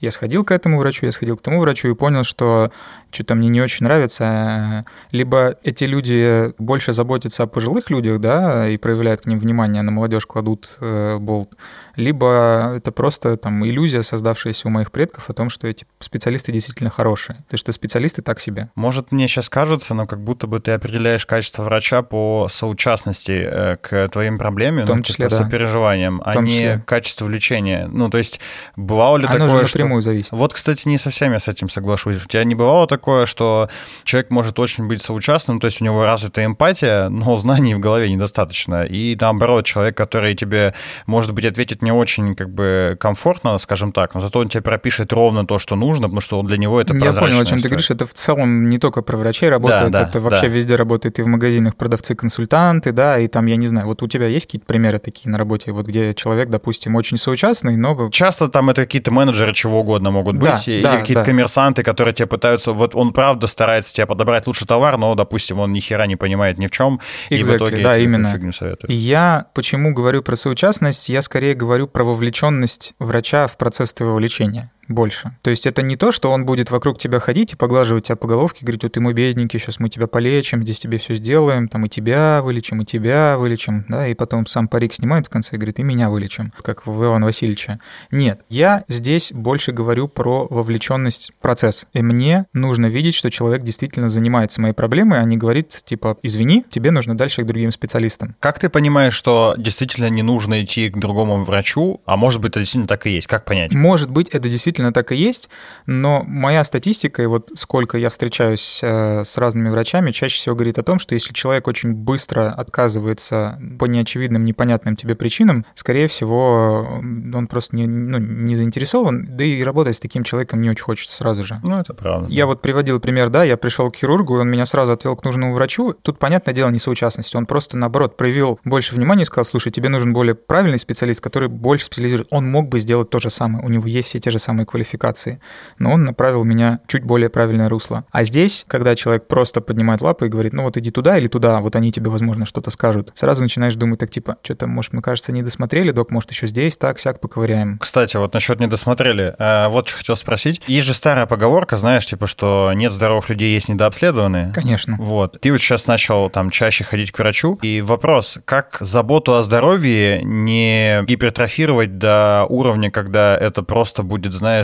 [0.01, 2.71] Я сходил к этому врачу, я сходил к тому врачу и понял, что
[3.10, 4.86] что-то мне не очень нравится.
[5.12, 9.91] Либо эти люди больше заботятся о пожилых людях, да, и проявляют к ним внимание, на
[9.91, 11.55] молодежь кладут э, болт,
[11.99, 16.89] либо это просто там иллюзия, создавшаяся у моих предков о том, что эти специалисты действительно
[16.89, 17.35] хорошие.
[17.49, 18.69] То есть что специалисты так себе.
[18.75, 23.77] Может, мне сейчас кажется, но как будто бы ты определяешь качество врача по соучастности э,
[23.77, 25.43] к твоим проблемам, в том ну, числе, типа, да.
[25.43, 26.83] сопереживанием, а не числе.
[26.85, 27.89] качество лечения.
[27.91, 28.39] Ну, то есть
[28.77, 30.09] бывало ли Оно такое, же напрямую что...
[30.09, 30.31] зависит.
[30.31, 32.17] Вот, кстати, не совсем я с этим соглашусь.
[32.17, 33.69] У тебя не бывало такое, что
[34.05, 38.09] человек может очень быть соучастным, то есть у него развита эмпатия, но знаний в голове
[38.09, 38.85] недостаточно.
[38.85, 40.73] И наоборот, человек, который тебе,
[41.05, 45.13] может быть, ответит не очень как бы комфортно, скажем так, но зато он тебе пропишет
[45.13, 47.89] ровно то, что нужно, потому что для него это Я понял, о чем ты говоришь.
[47.89, 50.47] Это в целом не только про врачей работает, да, да, это вообще да.
[50.47, 54.28] везде работает и в магазинах продавцы-консультанты, да, и там, я не знаю, вот у тебя
[54.28, 58.10] есть какие-то примеры такие на работе, вот где человек, допустим, очень соучастный, но...
[58.12, 61.25] Часто там это какие-то менеджеры чего угодно могут быть, да, или да, какие-то да.
[61.25, 65.73] коммерсанты, которые тебе пытаются, вот он правда старается тебе подобрать лучший товар, но, допустим, он
[65.73, 66.99] ни хера не понимает ни в чем,
[67.30, 68.32] exactly, и в итоге да, именно.
[68.32, 68.91] фигню советует.
[68.91, 74.71] Я почему говорю про соучастность, я скорее говорю про вовлеченность врача в процесс твоего лечения
[74.89, 75.32] больше.
[75.41, 78.28] То есть это не то, что он будет вокруг тебя ходить и поглаживать тебя по
[78.28, 81.86] головке, говорить, вот ты мой бедненький, сейчас мы тебя полечим, здесь тебе все сделаем, там
[81.86, 85.58] и тебя вылечим, и тебя вылечим, да, и потом сам парик снимает в конце и
[85.58, 87.80] говорит, и меня вылечим, как в Ивана Васильевича.
[88.12, 91.86] Нет, я здесь больше говорю про вовлеченность в процесс.
[91.93, 96.65] И мне нужно видеть, что человек действительно занимается моей проблемой, а не говорит, типа, извини,
[96.69, 98.36] тебе нужно дальше к другим специалистам.
[98.39, 102.62] Как ты понимаешь, что действительно не нужно идти к другому врачу, а может быть, это
[102.62, 103.28] действительно так и есть?
[103.28, 103.73] Как понять?
[103.73, 105.49] Может быть, это действительно действительно так и есть,
[105.85, 110.77] но моя статистика, и вот сколько я встречаюсь э, с разными врачами, чаще всего говорит
[110.77, 117.01] о том, что если человек очень быстро отказывается по неочевидным, непонятным тебе причинам, скорее всего,
[117.33, 121.15] он просто не, ну, не заинтересован, да и работать с таким человеком не очень хочется
[121.15, 121.59] сразу же.
[121.63, 122.29] Ну, это правда.
[122.29, 125.23] Я вот приводил пример, да, я пришел к хирургу, и он меня сразу отвел к
[125.23, 125.93] нужному врачу.
[125.93, 127.35] Тут, понятное дело, не соучастность.
[127.35, 131.49] Он просто, наоборот, проявил больше внимания и сказал, слушай, тебе нужен более правильный специалист, который
[131.49, 132.27] больше специализирует.
[132.31, 133.65] Он мог бы сделать то же самое.
[133.65, 135.41] У него есть все те же самые квалификации,
[135.77, 138.05] но он направил меня чуть более правильное русло.
[138.12, 141.60] А здесь, когда человек просто поднимает лапы и говорит, ну вот иди туда или туда,
[141.62, 145.32] вот они тебе, возможно, что-то скажут, сразу начинаешь думать так типа, что-то, может, мы, кажется,
[145.32, 147.77] не досмотрели, док, может, еще здесь, так, сяк, поковыряем.
[147.79, 150.62] Кстати, вот насчет не досмотрели, э, вот что хотел спросить.
[150.67, 154.51] Есть же старая поговорка, знаешь, типа, что нет здоровых людей, есть недообследованные.
[154.53, 154.95] Конечно.
[154.99, 155.39] Вот.
[155.41, 160.21] Ты вот сейчас начал там чаще ходить к врачу, и вопрос, как заботу о здоровье
[160.23, 164.58] не гипертрофировать до уровня, когда это просто будет, знаешь,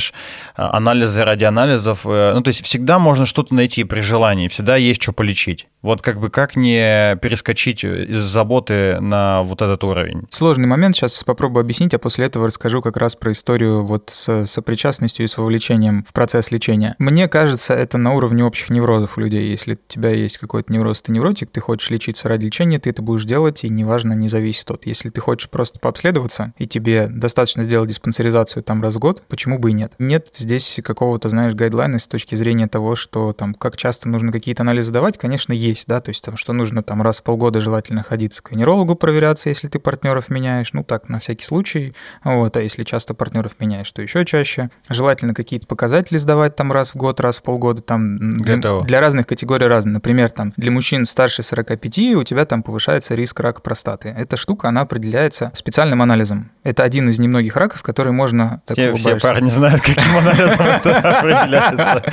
[0.56, 2.02] анализы ради анализов.
[2.06, 5.68] Э, ну, то есть всегда можно что-то найти при желании, всегда есть что полечить.
[5.82, 10.24] Вот как бы как не перескочить из заботы на вот этот уровень?
[10.32, 14.48] Сложный момент, сейчас попробую объяснить, а после этого расскажу как раз про историю вот с
[14.48, 16.96] сопричастностью и с вовлечением в процесс лечения.
[16.98, 19.52] Мне кажется, это на уровне общих неврозов у людей.
[19.52, 23.04] Если у тебя есть какой-то невроз, ты невротик, ты хочешь лечиться ради лечения, ты это
[23.04, 24.88] будешь делать, и неважно, не зависит от.
[24.88, 29.60] Если ты хочешь просто пообследоваться, и тебе достаточно сделать диспансеризацию там раз в год, почему
[29.60, 29.94] бы и нет?
[30.00, 34.64] Нет здесь какого-то, знаешь, гайдлайна с точки зрения того, что там как часто нужно какие-то
[34.64, 38.04] анализы давать, конечно, есть, да, то есть там, что нужно там раз в полгода желательно
[38.04, 42.62] ходить к венерологу проверяться, если ты партнеров меняешь, ну так, на всякий случай, вот, а
[42.62, 44.70] если часто партнеров меняешь, то еще чаще.
[44.90, 49.28] Желательно какие-то показатели сдавать там раз в год, раз в полгода, там для, для разных
[49.28, 49.94] категорий разные.
[49.94, 54.10] Например, там для мужчин старше 45 у тебя там повышается риск рака простаты.
[54.10, 56.52] Эта штука, она определяется специальным анализом.
[56.64, 58.62] Это один из немногих раков, который можно...
[58.72, 62.04] Все, все парни знают, каким анализом это определяется.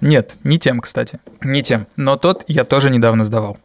[0.00, 1.20] Нет, не тем, кстати.
[1.40, 1.86] Не тем.
[1.96, 3.58] Но тот я тоже недавно сдавал.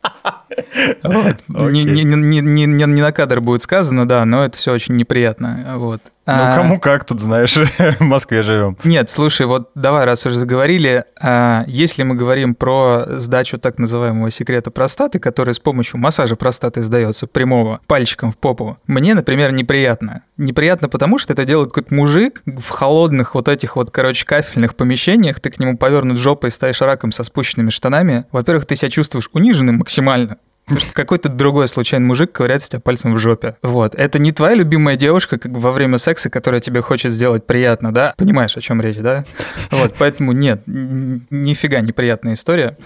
[1.03, 1.37] Вот.
[1.47, 5.73] Не, не, не, не, не на кадр будет сказано, да, но это все очень неприятно.
[5.77, 6.01] Вот.
[6.25, 6.55] Ну, а...
[6.55, 7.57] кому как тут, знаешь,
[7.99, 8.77] в Москве живем.
[8.85, 14.31] Нет, слушай, вот давай, раз уже заговорили, а, если мы говорим про сдачу так называемого
[14.31, 20.23] секрета простаты, который с помощью массажа простаты сдается прямого пальчиком в попу, мне, например, неприятно.
[20.37, 25.41] Неприятно потому, что это делает какой-то мужик в холодных вот этих вот, короче, кафельных помещениях,
[25.41, 28.25] ты к нему повернут жопой, стоишь раком со спущенными штанами.
[28.31, 30.37] Во-первых, ты себя чувствуешь униженным максимально.
[30.67, 33.57] Что какой-то другой случайный мужик ковыряется тебя пальцем в жопе.
[33.61, 33.95] Вот.
[33.95, 38.13] Это не твоя любимая девушка как во время секса, которая тебе хочет сделать приятно, да?
[38.17, 39.25] Понимаешь, о чем речь, да?
[39.71, 42.77] Вот, поэтому нет, нифига неприятная история.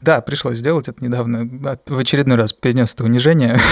[0.00, 1.48] Да, пришлось сделать это недавно.
[1.86, 3.58] В очередной раз перенес это унижение.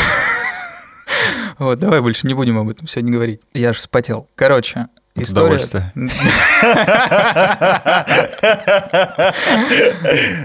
[1.56, 3.40] Вот, давай больше не будем об этом сегодня говорить.
[3.52, 4.28] Я же вспотел.
[4.34, 5.60] Короче, История...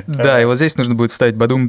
[0.05, 1.67] Да, и вот здесь нужно будет вставить бадум.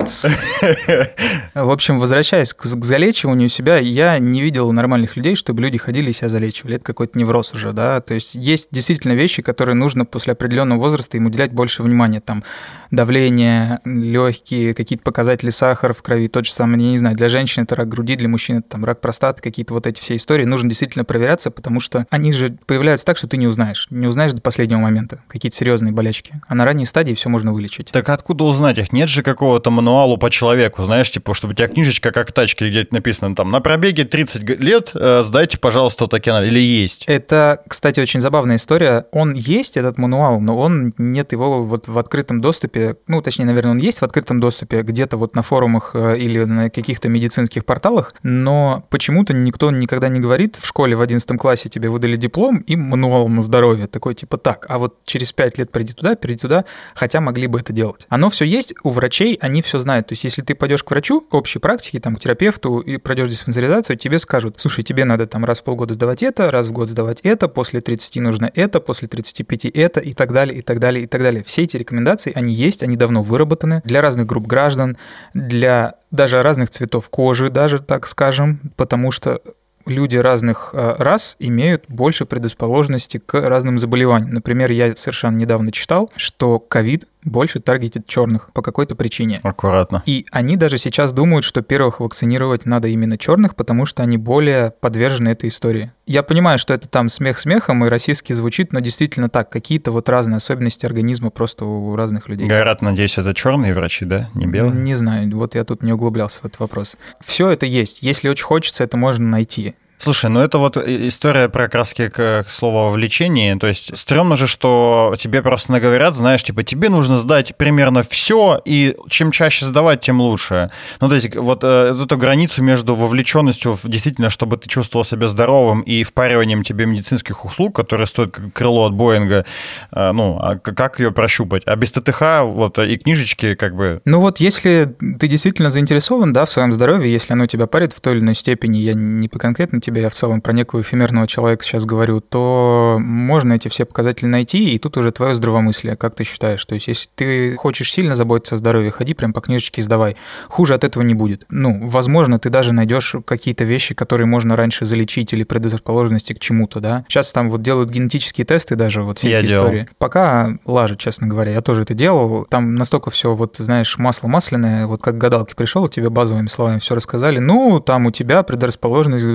[1.54, 6.12] В общем, возвращаясь к залечиванию себя, я не видел нормальных людей, чтобы люди ходили и
[6.12, 6.76] себя залечивали.
[6.76, 8.02] Это какой-то невроз уже, да.
[8.02, 12.20] То есть есть действительно вещи, которые нужно после определенного возраста им уделять больше внимания.
[12.20, 12.44] Там
[12.90, 17.62] давление, легкие, какие-то показатели сахара в крови, тот же самый, я не знаю, для женщин
[17.62, 20.44] это рак груди, для мужчин это там рак простаты, какие-то вот эти все истории.
[20.44, 23.86] Нужно действительно проверяться, потому что они же появляются так, что ты не узнаешь.
[23.90, 26.40] Не узнаешь до последнего момента какие-то серьезные болячки.
[26.48, 27.90] А на ранней стадии все можно вылечить.
[27.92, 28.92] Так откуда узнать их?
[28.92, 32.94] Нет же какого-то мануала по человеку, знаешь, типа, чтобы у тебя книжечка как тачки, где-то
[32.94, 37.04] написано там, на пробеге 30 лет э, сдайте, пожалуйста, вот такие Или есть?
[37.06, 39.06] Это, кстати, очень забавная история.
[39.12, 42.79] Он есть, этот мануал, но он нет его вот в открытом доступе.
[43.06, 46.70] Ну, точнее, наверное, он есть в открытом доступе где-то вот на форумах э, или на
[46.70, 51.88] каких-то медицинских порталах, но почему-то никто никогда не говорит, в школе в 11 классе тебе
[51.88, 55.92] выдали диплом, и мануал на здоровье, такой типа так, а вот через 5 лет приди
[55.92, 56.64] туда, приди туда,
[56.94, 58.06] хотя могли бы это делать.
[58.08, 60.08] Оно все есть, у врачей они все знают.
[60.08, 63.28] То есть если ты пойдешь к врачу, к общей практике, там, к терапевту и пройдешь
[63.28, 66.88] диспансеризацию, тебе скажут, слушай, тебе надо там раз в полгода сдавать это, раз в год
[66.88, 71.04] сдавать это, после 30 нужно это, после 35 это и так далее, и так далее,
[71.04, 71.44] и так далее.
[71.44, 74.96] Все эти рекомендации, они есть, они давно выработаны для разных групп граждан,
[75.34, 79.40] для даже разных цветов кожи, даже так скажем, потому что
[79.86, 84.30] люди разных э, рас имеют больше предрасположенности к разным заболеваниям.
[84.30, 89.40] Например, я совершенно недавно читал, что ковид больше таргетит черных по какой-то причине.
[89.42, 90.02] Аккуратно.
[90.06, 94.72] И они даже сейчас думают, что первых вакцинировать надо именно черных, потому что они более
[94.80, 95.92] подвержены этой истории.
[96.06, 100.08] Я понимаю, что это там смех смехом и российский звучит, но действительно так, какие-то вот
[100.08, 102.48] разные особенности организма просто у разных людей.
[102.48, 104.74] Говорят, надеюсь, это черные врачи, да, не белые?
[104.80, 106.96] Не знаю, вот я тут не углублялся в этот вопрос.
[107.24, 108.02] Все это есть.
[108.02, 109.74] Если очень хочется, это можно найти.
[110.00, 113.54] Слушай, ну это вот история про краски к, к слову о.
[113.58, 118.62] То есть стрёмно же, что тебе просто наговорят, знаешь, типа, тебе нужно сдать примерно все,
[118.64, 120.70] и чем чаще сдавать, тем лучше.
[121.02, 125.82] Ну, то есть вот э, эту границу между вовлеченностью, действительно, чтобы ты чувствовал себя здоровым,
[125.82, 129.44] и впариванием тебе медицинских услуг, которые стоят как крыло от Боинга,
[129.92, 131.62] э, ну, а как ее прощупать?
[131.66, 134.00] А без ТТХ вот и книжечки как бы...
[134.06, 138.00] Ну вот если ты действительно заинтересован, да, в своем здоровье, если оно тебя парит в
[138.00, 141.64] той или иной степени, я не по конкретно я в целом про некого эфемерного человека
[141.64, 146.24] сейчас говорю, то можно эти все показатели найти, и тут уже твое здравомыслие, как ты
[146.24, 146.64] считаешь.
[146.64, 150.16] То есть если ты хочешь сильно заботиться о здоровье, ходи прям по книжечке и сдавай.
[150.48, 151.46] Хуже от этого не будет.
[151.48, 156.80] Ну, возможно, ты даже найдешь какие-то вещи, которые можно раньше залечить или предрасположенности к чему-то,
[156.80, 157.04] да.
[157.08, 159.64] Сейчас там вот делают генетические тесты даже, вот все Я эти делал.
[159.66, 159.88] истории.
[159.98, 162.46] Пока лажет, честно говоря, я тоже это делал.
[162.48, 166.78] Там настолько все, вот знаешь, масло масляное, вот как к гадалке пришел, тебе базовыми словами
[166.78, 167.38] все рассказали.
[167.38, 169.28] Ну, там у тебя предрасположенность к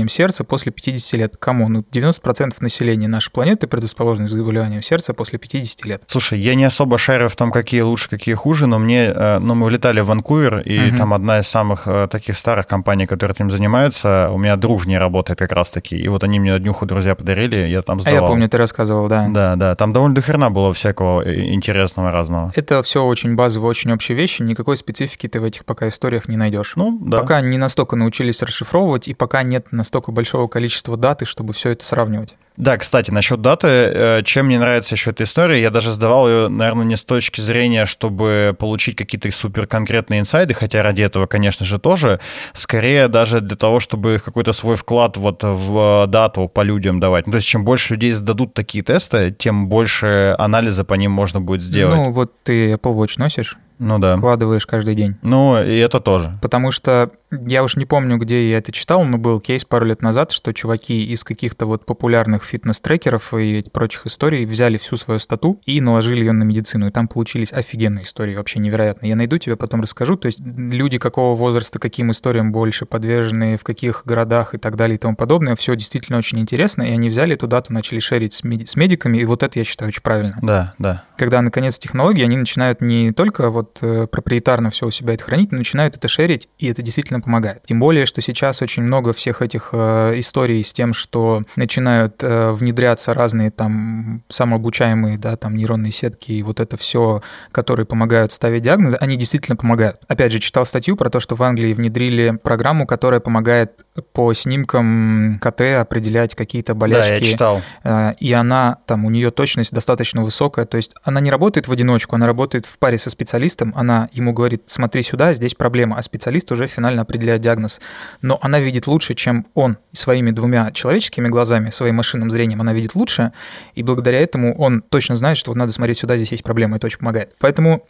[0.00, 1.36] заболеваниям сердца после 50 лет.
[1.38, 1.68] Кому?
[1.68, 6.02] Ну, 90% населения нашей планеты предрасположены к заболеваниям сердца после 50 лет.
[6.06, 9.54] Слушай, я не особо шарю в том, какие лучше, какие хуже, но мне, э, ну,
[9.54, 10.96] мы улетали в Ванкувер, и Мгм.
[10.96, 14.86] там одна из самых э, таких старых компаний, которые этим занимаются, у меня друг в
[14.86, 18.22] ней работает как раз-таки, и вот они мне днюху друзья подарили, я там А сдавал.
[18.22, 19.26] я помню, ты рассказывал, да.
[19.28, 22.52] Да, да, там довольно дохрена было всякого э, интересного разного.
[22.56, 26.36] Это все очень базовые, очень общие вещи, никакой специфики ты в этих пока историях не
[26.36, 26.72] найдешь.
[26.76, 27.20] Ну, да.
[27.20, 31.84] Пока не настолько научились расшифровывать, и пока нет настолько большого количества даты, чтобы все это
[31.84, 32.34] сравнивать.
[32.56, 36.48] Да, кстати, насчет даты, э, чем мне нравится еще эта история, я даже сдавал ее,
[36.48, 41.64] наверное, не с точки зрения, чтобы получить какие-то супер конкретные инсайды, хотя ради этого, конечно
[41.64, 42.20] же, тоже,
[42.52, 47.26] скорее даже для того, чтобы какой-то свой вклад вот в дату по людям давать.
[47.26, 51.40] Ну, то есть, чем больше людей сдадут такие тесты, тем больше анализа по ним можно
[51.40, 51.96] будет сделать.
[51.96, 54.16] Ну, вот ты Apple Watch носишь, Ну, да.
[54.16, 55.16] вкладываешь каждый день.
[55.22, 56.38] Ну, и это тоже.
[56.42, 60.02] Потому что я уж не помню, где я это читал, но был кейс пару лет
[60.02, 65.60] назад, что чуваки из каких-то вот популярных фитнес-трекеров и прочих историй взяли всю свою стату
[65.66, 66.88] и наложили ее на медицину.
[66.88, 69.10] И там получились офигенные истории, вообще невероятные.
[69.10, 70.16] Я найду тебе, потом расскажу.
[70.16, 74.96] То есть люди какого возраста, каким историям больше подвержены, в каких городах и так далее
[74.96, 75.56] и тому подобное.
[75.56, 76.82] Все действительно очень интересно.
[76.82, 79.18] И они взяли эту дату, начали шерить с, меди- с медиками.
[79.18, 81.04] И вот это я считаю очень правильно Да, да.
[81.16, 85.52] когда наконец технологии, они начинают не только вот э, проприетарно все у себя это хранить,
[85.52, 87.62] но начинают это шерить, и это действительно помогает.
[87.64, 92.50] Тем более, что сейчас очень много всех этих э, историй с тем, что начинают э,
[92.50, 98.62] внедряться разные там самообучаемые, да, там нейронные сетки и вот это все, которые помогают ставить
[98.62, 99.98] диагнозы, они действительно помогают.
[100.08, 105.38] Опять же, читал статью про то, что в Англии внедрили программу, которая помогает по снимкам
[105.40, 107.08] КТ определять какие-то болячки.
[107.08, 107.62] Да, я читал.
[107.84, 111.72] Э, и она, там, у нее точность достаточно высокая, то есть она не работает в
[111.72, 116.02] одиночку, она работает в паре со специалистом, она ему говорит, смотри сюда, здесь проблема, а
[116.02, 117.80] специалист уже финально определяет диагноз.
[118.22, 122.94] Но она видит лучше, чем он своими двумя человеческими глазами, своим машинным зрением, она видит
[122.94, 123.32] лучше,
[123.74, 126.86] и благодаря этому он точно знает, что вот надо смотреть сюда, здесь есть проблема, это
[126.86, 127.34] очень помогает.
[127.38, 127.84] Поэтому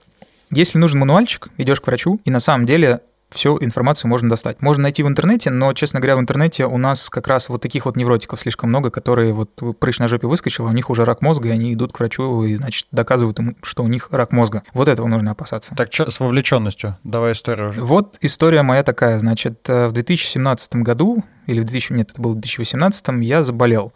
[0.51, 3.01] если нужен мануальчик, идешь к врачу, и на самом деле
[3.31, 4.61] всю информацию можно достать.
[4.63, 7.87] Можно найти в интернете, но, честно говоря, в интернете у нас как раз вот таких
[7.87, 11.23] вот невротиков слишком много, которые вот прыщ на жопе выскочил, а у них уже рак
[11.23, 14.63] мозга, и они идут к врачу и, значит, доказывают им, что у них рак мозга.
[14.73, 15.75] Вот этого нужно опасаться.
[15.75, 16.97] Так, что с вовлеченностью?
[17.05, 17.83] Давай историю уже.
[17.83, 22.33] Вот история моя такая, значит, э, в 2017 году, или в 2000, нет, это было
[22.33, 23.93] в 2018, я заболел.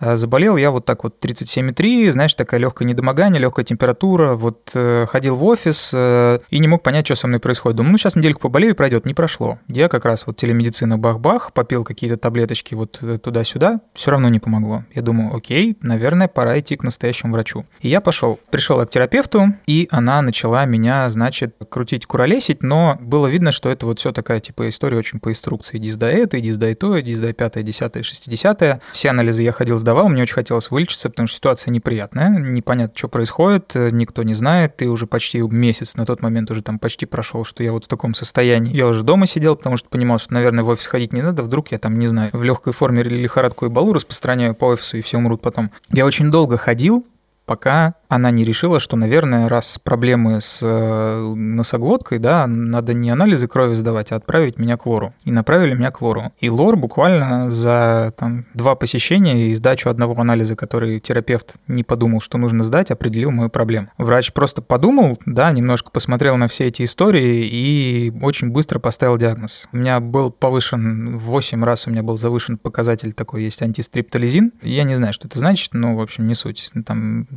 [0.00, 4.34] А Заболел я вот так вот 37,3, знаешь, такая легкое недомогание, легкая температура.
[4.34, 7.76] Вот э, ходил в офис э, и не мог понять, что со мной происходит.
[7.76, 9.04] Думаю, ну сейчас недельку поболею, пройдет.
[9.04, 9.58] Не прошло.
[9.68, 14.40] Я как раз вот телемедицина бах-бах, попил какие-то таблеточки вот э, туда-сюда, все равно не
[14.40, 14.84] помогло.
[14.94, 17.66] Я думаю, окей, наверное, пора идти к настоящему врачу.
[17.80, 18.40] И я пошел.
[18.50, 23.84] Пришел к терапевту, и она начала меня, значит, крутить, куролесить, но было видно, что это
[23.84, 25.76] вот все такая типа история очень по инструкции.
[25.76, 28.80] Иди сдай это, иди сдай то, иди сдай пятое, десятое, шестидесятое.
[28.92, 33.08] Все анализы я ходил, сдавал, мне очень хотелось вылечиться, потому что ситуация неприятная, непонятно, что
[33.08, 37.06] происходит, э, никто не знает, ты уже почти месяц на тот момент уже там почти
[37.06, 38.72] прошел, что я вот в таком состоянии.
[38.72, 41.72] Я уже дома сидел, потому что понимал, что, наверное, в офис ходить не надо, вдруг
[41.72, 45.18] я там, не знаю, в легкой форме лихорадку и балу распространяю по офису, и все
[45.18, 45.72] умрут потом.
[45.92, 47.04] Я очень долго ходил,
[47.44, 53.46] пока она не решила, что, наверное, раз проблемы с э, носоглоткой, да, надо не анализы
[53.46, 55.14] крови сдавать, а отправить меня к лору.
[55.24, 56.32] И направили меня к лору.
[56.40, 62.20] И лор буквально за там, два посещения и сдачу одного анализа, который терапевт не подумал,
[62.20, 63.90] что нужно сдать, определил мою проблему.
[63.96, 69.68] Врач просто подумал, да, немножко посмотрел на все эти истории и очень быстро поставил диагноз.
[69.72, 74.50] У меня был повышен, в 8 раз у меня был завышен показатель такой, есть антистриптолизин.
[74.62, 76.72] Я не знаю, что это значит, но, в общем, не суть.
[76.84, 77.28] Там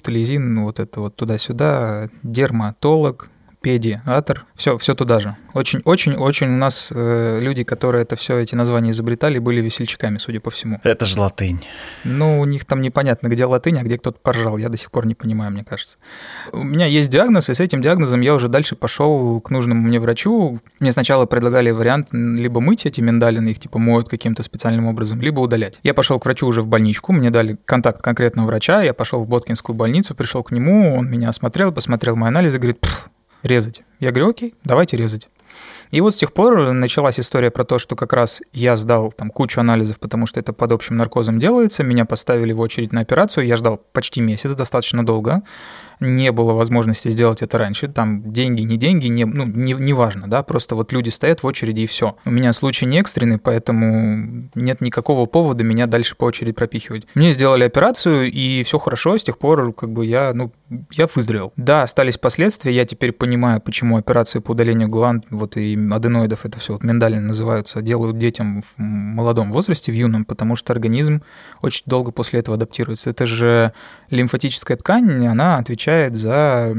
[0.00, 5.36] стриптолизин, ну, вот это вот туда-сюда, дерматолог, педиатр, все, все туда же.
[5.52, 10.50] Очень-очень-очень у нас э, люди, которые это все эти названия изобретали, были весельчаками, судя по
[10.50, 10.80] всему.
[10.84, 11.64] Это же латынь.
[12.04, 14.56] Ну, у них там непонятно, где латынь, а где кто-то поржал.
[14.56, 15.98] Я до сих пор не понимаю, мне кажется.
[16.52, 20.00] У меня есть диагноз, и с этим диагнозом я уже дальше пошел к нужному мне
[20.00, 20.60] врачу.
[20.78, 25.40] Мне сначала предлагали вариант либо мыть эти миндалины, их типа моют каким-то специальным образом, либо
[25.40, 25.80] удалять.
[25.82, 29.28] Я пошел к врачу уже в больничку, мне дали контакт конкретного врача, я пошел в
[29.28, 32.78] Боткинскую больницу, пришел к нему, он меня осмотрел, посмотрел мои анализы, говорит,
[33.42, 33.82] резать.
[33.98, 35.28] Я говорю, окей, давайте резать.
[35.90, 39.30] И вот с тех пор началась история про то, что как раз я сдал там
[39.30, 43.46] кучу анализов, потому что это под общим наркозом делается, меня поставили в очередь на операцию,
[43.46, 45.42] я ждал почти месяц, достаточно долго
[46.00, 47.88] не было возможности сделать это раньше.
[47.88, 51.46] Там деньги, не деньги, не, ну, не, не важно, да, просто вот люди стоят в
[51.46, 52.16] очереди и все.
[52.24, 57.06] У меня случай не экстренный, поэтому нет никакого повода меня дальше по очереди пропихивать.
[57.14, 60.52] Мне сделали операцию, и все хорошо, с тех пор как бы я, ну,
[60.90, 61.52] я выздоровел.
[61.56, 66.58] Да, остались последствия, я теперь понимаю, почему операции по удалению гланд, вот и аденоидов, это
[66.58, 71.22] все вот миндально называются, делают детям в молодом возрасте, в юном, потому что организм
[71.60, 73.10] очень долго после этого адаптируется.
[73.10, 73.72] Это же
[74.08, 76.72] лимфатическая ткань, она отвечает за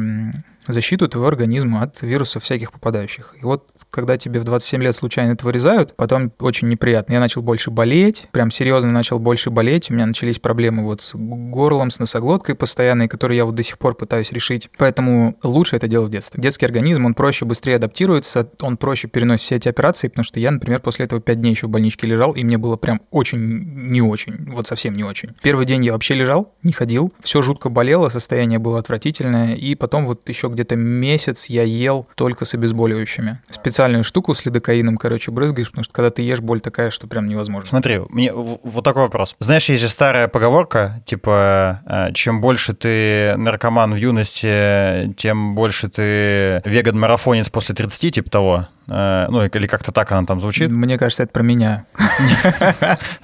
[0.68, 3.36] защиту твоего организма от вирусов всяких попадающих.
[3.40, 7.14] И вот когда тебе в 27 лет случайно это вырезают, потом очень неприятно.
[7.14, 11.14] Я начал больше болеть, прям серьезно начал больше болеть, у меня начались проблемы вот с
[11.16, 14.70] горлом, с носоглоткой постоянной, которые я вот до сих пор пытаюсь решить.
[14.78, 16.42] Поэтому лучше это делать в детстве.
[16.42, 20.52] Детский организм, он проще, быстрее адаптируется, он проще переносит все эти операции, потому что я,
[20.52, 24.02] например, после этого 5 дней еще в больничке лежал, и мне было прям очень не
[24.02, 25.30] очень, вот совсем не очень.
[25.42, 30.06] Первый день я вообще лежал, не ходил, все жутко болело, состояние было отвратительное, и потом
[30.06, 33.40] вот еще где-то месяц я ел только с обезболивающими.
[33.50, 37.28] Специальную штуку с лидокаином, короче, брызгаешь, потому что когда ты ешь, боль такая, что прям
[37.28, 37.68] невозможно.
[37.68, 39.36] Смотри, мне вот такой вопрос.
[39.40, 45.90] Знаешь, есть же старая поговорка, типа, э, чем больше ты наркоман в юности, тем больше
[45.90, 48.68] ты веган-марафонец после 30, типа того.
[48.92, 50.70] Э, ну, или как-то так она там звучит.
[50.70, 51.86] Мне кажется, это про меня.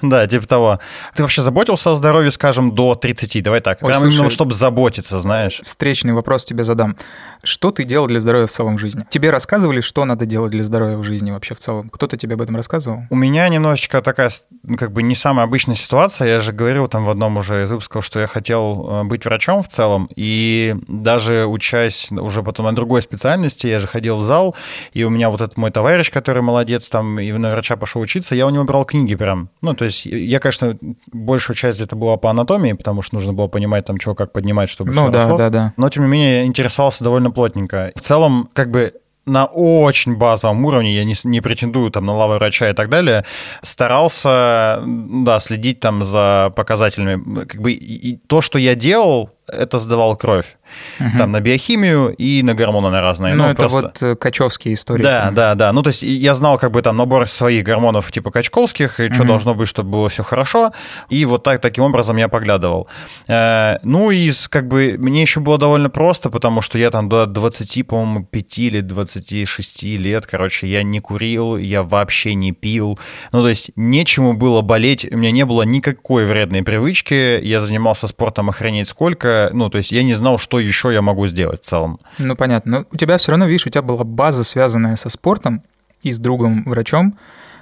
[0.02, 0.78] Да, типа того.
[1.14, 3.42] Ты вообще заботился о здоровье, скажем, до 30?
[3.42, 3.80] Давай так.
[3.80, 5.60] Прям именно, чтобы заботиться, знаешь.
[5.64, 6.96] Встречный вопрос тебе задам.
[7.42, 9.04] Что ты делал для здоровья в целом в жизни?
[9.10, 11.88] Тебе рассказывали, что надо делать для здоровья в жизни вообще в целом?
[11.90, 13.02] Кто-то тебе об этом рассказывал?
[13.10, 14.30] У меня немножечко такая,
[14.62, 16.28] ну, как бы не самая обычная ситуация.
[16.28, 19.62] Я же говорил там в одном уже из выпусков, что я хотел э, быть врачом
[19.62, 20.08] в целом.
[20.16, 24.56] И даже учась уже потом на другой специальности, я же ходил в зал,
[24.92, 28.34] и у меня вот этот мой товарищ, который молодец, там, и на врача пошел учиться,
[28.34, 29.50] я у него брал книги прям.
[29.60, 30.78] Ну, то есть я, конечно,
[31.12, 34.70] большую часть это была по анатомии, потому что нужно было понимать, там, чего, как поднимать,
[34.70, 35.38] чтобы ну, все да, росло.
[35.38, 35.74] да, да.
[35.76, 37.92] Но, тем не менее, интересовался довольно плотненько.
[37.94, 38.94] В целом, как бы
[39.28, 43.24] на очень базовом уровне, я не, не претендую там на лавы врача и так далее,
[43.62, 47.44] старался, да, следить там за показателями.
[47.44, 50.56] Как бы и, и то, что я делал, это сдавал кровь.
[51.00, 51.18] Угу.
[51.18, 53.34] Там на биохимию и на гормоны на разные.
[53.34, 53.80] Ну, ну это просто...
[53.80, 55.02] вот э, качевские истории.
[55.02, 55.34] Да, там.
[55.34, 55.72] да, да.
[55.72, 59.14] Ну, то есть я знал как бы там набор своих гормонов типа качковских, и угу.
[59.14, 60.72] что должно быть, чтобы было все хорошо.
[61.08, 62.88] И вот так, таким образом я поглядывал.
[63.26, 67.26] Э, ну, и как бы мне еще было довольно просто, потому что я там до
[67.26, 72.98] 20, по-моему, 5 или 26 лет, короче, я не курил, я вообще не пил.
[73.32, 78.06] Ну, то есть нечему было болеть, у меня не было никакой вредной привычки, я занимался
[78.08, 81.66] спортом охренеть сколько, ну, то есть я не знал, что еще я могу сделать в
[81.66, 82.00] целом.
[82.18, 82.80] Ну, понятно.
[82.80, 85.62] Но у тебя все равно, видишь, у тебя была база, связанная со спортом
[86.02, 87.18] и с другом-врачом,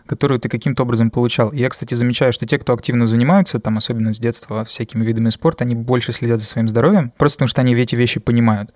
[0.07, 1.53] которую ты каким-то образом получал.
[1.53, 5.65] Я, кстати, замечаю, что те, кто активно занимаются, там, особенно с детства, всякими видами спорта,
[5.65, 8.73] они больше следят за своим здоровьем, просто потому что они эти вещи понимают.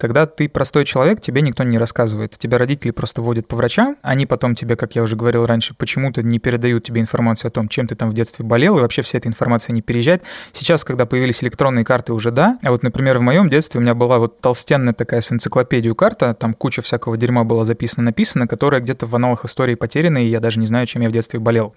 [0.00, 2.38] Когда ты простой человек, тебе никто не рассказывает.
[2.38, 6.22] Тебя родители просто водят по врачам, они потом тебе, как я уже говорил раньше, почему-то
[6.22, 9.18] не передают тебе информацию о том, чем ты там в детстве болел, и вообще вся
[9.18, 10.22] эта информация не переезжает.
[10.54, 12.58] Сейчас, когда появились электронные карты, уже да.
[12.62, 16.32] А вот, например, в моем детстве у меня была вот толстенная такая с энциклопедию карта,
[16.32, 20.60] там куча всякого дерьма была записано-написано, которая где-то в аналах истории потеряна, и я даже
[20.60, 21.74] не знаю, чем я в детстве болел.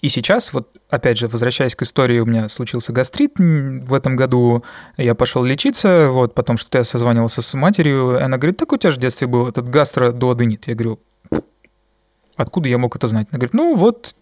[0.00, 4.64] И сейчас, вот опять же, возвращаясь к истории, у меня случился гастрит в этом году,
[4.96, 8.76] я пошел лечиться, вот, потом что-то я созванивался с матерью, и она говорит, так у
[8.76, 10.66] тебя же в детстве был этот гастродуоденит.
[10.68, 11.00] Я говорю,
[12.36, 13.28] откуда я мог это знать?
[13.30, 14.14] Она говорит, ну вот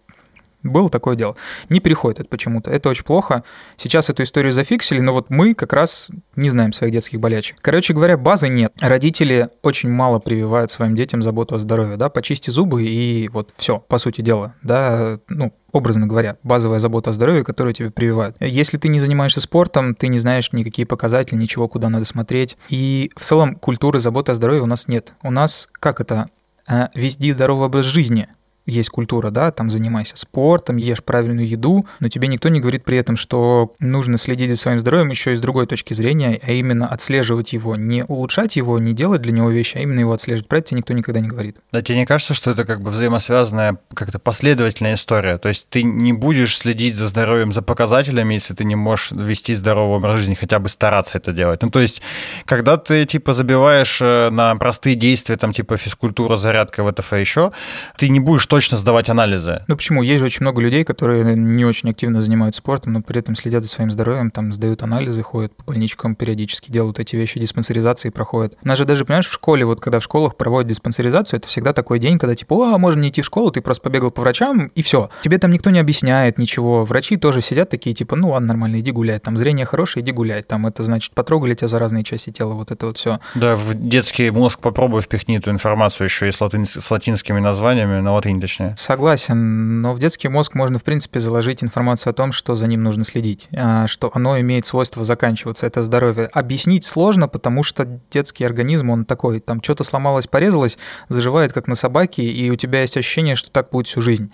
[0.63, 1.35] было такое дело.
[1.69, 2.69] Не переходит это почему-то.
[2.69, 3.43] Это очень плохо.
[3.77, 7.57] Сейчас эту историю зафиксили, но вот мы как раз не знаем своих детских болячек.
[7.61, 8.73] Короче говоря, базы нет.
[8.79, 13.79] Родители очень мало прививают своим детям заботу о здоровье, да, почисти зубы и вот все,
[13.79, 18.35] по сути дела, да, ну, образно говоря, базовая забота о здоровье, которую тебе прививают.
[18.39, 22.57] Если ты не занимаешься спортом, ты не знаешь никакие показатели, ничего, куда надо смотреть.
[22.69, 25.13] И в целом культуры заботы о здоровье у нас нет.
[25.23, 26.29] У нас, как это,
[26.67, 28.27] а, везде здоровый образ жизни–
[28.69, 32.97] есть культура, да, там занимайся спортом, ешь правильную еду, но тебе никто не говорит при
[32.97, 36.87] этом, что нужно следить за своим здоровьем еще и с другой точки зрения, а именно
[36.87, 40.47] отслеживать его, не улучшать его, не делать для него вещи, а именно его отслеживать.
[40.47, 41.57] Про это тебе никто никогда не говорит.
[41.71, 45.37] Да, тебе не кажется, что это как бы взаимосвязанная, как-то последовательная история?
[45.37, 49.55] То есть ты не будешь следить за здоровьем, за показателями, если ты не можешь вести
[49.55, 51.61] здоровый образ жизни, хотя бы стараться это делать.
[51.61, 52.01] Ну, то есть,
[52.45, 57.51] когда ты, типа, забиваешь э, на простые действия, там, типа, физкультура, зарядка, ВТФ еще,
[57.97, 59.63] ты не будешь точно точно сдавать анализы.
[59.69, 60.03] Ну почему?
[60.03, 63.63] Есть же очень много людей, которые не очень активно занимаются спортом, но при этом следят
[63.63, 68.57] за своим здоровьем, там сдают анализы, ходят по больничкам периодически, делают эти вещи, диспансеризации проходят.
[68.61, 71.71] У нас же даже, понимаешь, в школе, вот когда в школах проводят диспансеризацию, это всегда
[71.71, 74.69] такой день, когда типа, о, можно не идти в школу, ты просто побегал по врачам,
[74.75, 75.09] и все.
[75.23, 76.83] Тебе там никто не объясняет ничего.
[76.83, 79.23] Врачи тоже сидят такие, типа, ну ладно, нормально, иди гулять.
[79.23, 80.47] Там зрение хорошее, иди гулять.
[80.47, 83.21] Там это значит, потрогали тебя за разные части тела, вот это вот все.
[83.35, 86.65] Да, в детский мозг попробуй впихни эту информацию еще и с, латин...
[86.65, 88.73] с латинскими названиями, на латынь точнее.
[88.75, 92.83] Согласен, но в детский мозг можно, в принципе, заложить информацию о том, что за ним
[92.83, 96.25] нужно следить, а, что оно имеет свойство заканчиваться, это здоровье.
[96.27, 100.77] Объяснить сложно, потому что детский организм, он такой, там что-то сломалось, порезалось,
[101.07, 104.31] заживает как на собаке, и у тебя есть ощущение, что так будет всю жизнь.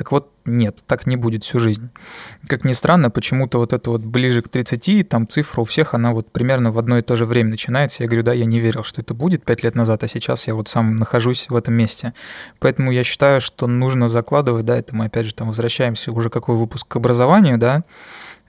[0.00, 1.90] Так вот, нет, так не будет всю жизнь.
[2.46, 6.12] Как ни странно, почему-то вот это вот ближе к 30, там цифра у всех, она
[6.12, 8.02] вот примерно в одно и то же время начинается.
[8.02, 10.54] Я говорю, да, я не верил, что это будет 5 лет назад, а сейчас я
[10.54, 12.14] вот сам нахожусь в этом месте.
[12.60, 16.56] Поэтому я считаю, что нужно закладывать, да, это мы опять же там возвращаемся уже какой
[16.56, 17.84] выпуск к образованию, да,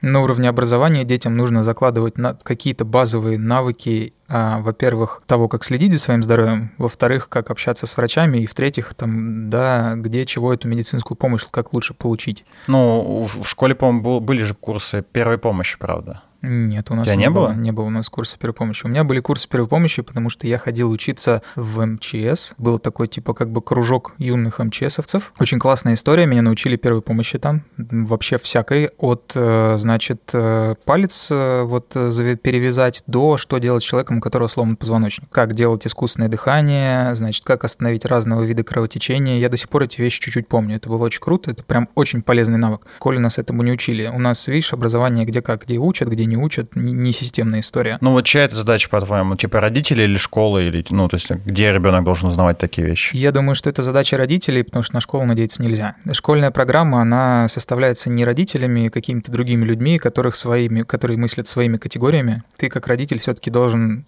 [0.01, 5.99] на уровне образования детям нужно закладывать какие-то базовые навыки, а, во-первых, того, как следить за
[5.99, 11.17] своим здоровьем, во-вторых, как общаться с врачами, и в-третьих, там, да, где чего эту медицинскую
[11.17, 12.45] помощь, как лучше получить.
[12.67, 16.23] Ну, в школе, по-моему, были же курсы первой помощи, правда?
[16.41, 17.47] Нет, у нас Тебя не, не было?
[17.47, 17.55] было?
[17.55, 18.85] Не было у нас курса первой помощи.
[18.85, 22.53] У меня были курсы первой помощи, потому что я ходил учиться в МЧС.
[22.57, 25.33] Был такой типа как бы кружок юных МЧСовцев.
[25.39, 26.25] Очень классная история.
[26.25, 27.63] Меня научили первой помощи там.
[27.77, 28.89] Вообще всякой.
[28.97, 34.47] От, э, значит, э, палец э, вот перевязать до что делать с человеком, у которого
[34.47, 35.29] сломан позвоночник.
[35.29, 39.37] Как делать искусственное дыхание, значит, как остановить разного вида кровотечения.
[39.37, 40.77] Я до сих пор эти вещи чуть-чуть помню.
[40.77, 41.51] Это было очень круто.
[41.51, 42.87] Это прям очень полезный навык.
[42.99, 44.07] Коли нас этому не учили.
[44.07, 47.97] У нас, видишь, образование где как, где учат, где не учат, не системная история.
[48.01, 49.35] Ну вот чья это задача, по-твоему?
[49.35, 50.63] Типа родители или школы?
[50.63, 53.15] Или, ну, то есть где ребенок должен узнавать такие вещи?
[53.15, 55.95] Я думаю, что это задача родителей, потому что на школу надеяться нельзя.
[56.11, 61.77] Школьная программа, она составляется не родителями, а какими-то другими людьми, которых своими, которые мыслят своими
[61.77, 62.43] категориями.
[62.57, 64.05] Ты как родитель все-таки должен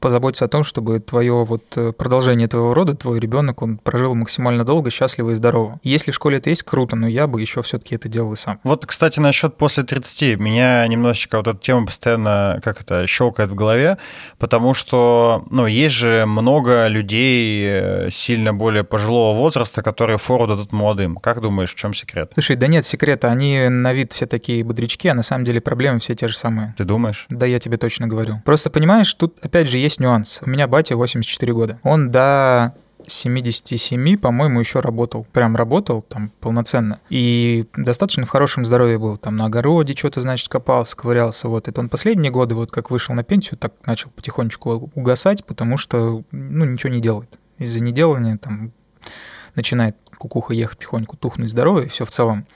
[0.00, 4.64] позаботиться о том, чтобы твое вот э, продолжение твоего рода, твой ребенок, он прожил максимально
[4.64, 5.78] долго, счастливо и здорово.
[5.82, 8.60] Если в школе это есть, круто, но я бы еще все-таки это делал и сам.
[8.64, 10.38] Вот, кстати, насчет после 30.
[10.38, 13.98] Меня немножечко вот эта тема постоянно, как это, щелкает в голове,
[14.38, 20.72] потому что, ну, есть же много людей э, сильно более пожилого возраста, которые фору дадут
[20.72, 21.16] молодым.
[21.16, 22.30] Как думаешь, в чем секрет?
[22.34, 25.98] Слушай, да нет секрета, они на вид все такие бодрячки, а на самом деле проблемы
[25.98, 26.74] все те же самые.
[26.78, 27.26] Ты думаешь?
[27.28, 28.42] Да, я тебе точно говорю.
[28.44, 30.40] Просто понимаешь, тут опять же есть нюанс.
[30.42, 31.80] У меня батя 84 года.
[31.82, 32.74] Он до
[33.06, 35.26] 77, по-моему, еще работал.
[35.32, 37.00] Прям работал там полноценно.
[37.08, 39.16] И достаточно в хорошем здоровье был.
[39.16, 41.48] Там на огороде что-то, значит, копался, ковырялся.
[41.48, 45.76] Вот это он последние годы, вот как вышел на пенсию, так начал потихонечку угасать, потому
[45.76, 47.38] что, ну, ничего не делает.
[47.58, 48.72] Из-за неделания там
[49.54, 52.46] начинает кукуха ехать потихоньку, тухнуть здоровье, все в целом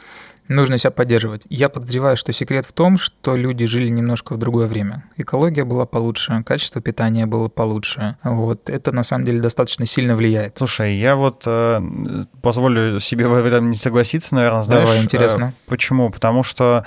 [0.49, 1.43] нужно себя поддерживать.
[1.49, 5.05] Я подозреваю, что секрет в том, что люди жили немножко в другое время.
[5.17, 8.17] Экология была получше, качество питания было получше.
[8.23, 10.57] Вот это на самом деле достаточно сильно влияет.
[10.59, 11.81] Слушай, я вот э,
[12.43, 14.89] позволю себе в этом не согласиться, наверное, знаешь.
[14.89, 15.55] Давай, интересно.
[15.57, 16.11] Э, почему?
[16.11, 16.85] Потому что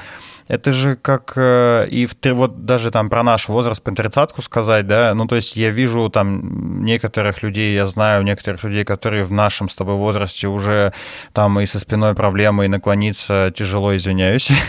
[0.47, 4.87] это же как э, и в, вот даже там про наш возраст, по тридцатку сказать,
[4.87, 9.31] да, ну то есть я вижу там некоторых людей, я знаю некоторых людей, которые в
[9.31, 10.93] нашем с тобой возрасте уже
[11.33, 14.49] там и со спиной проблемы, и наклониться тяжело, извиняюсь.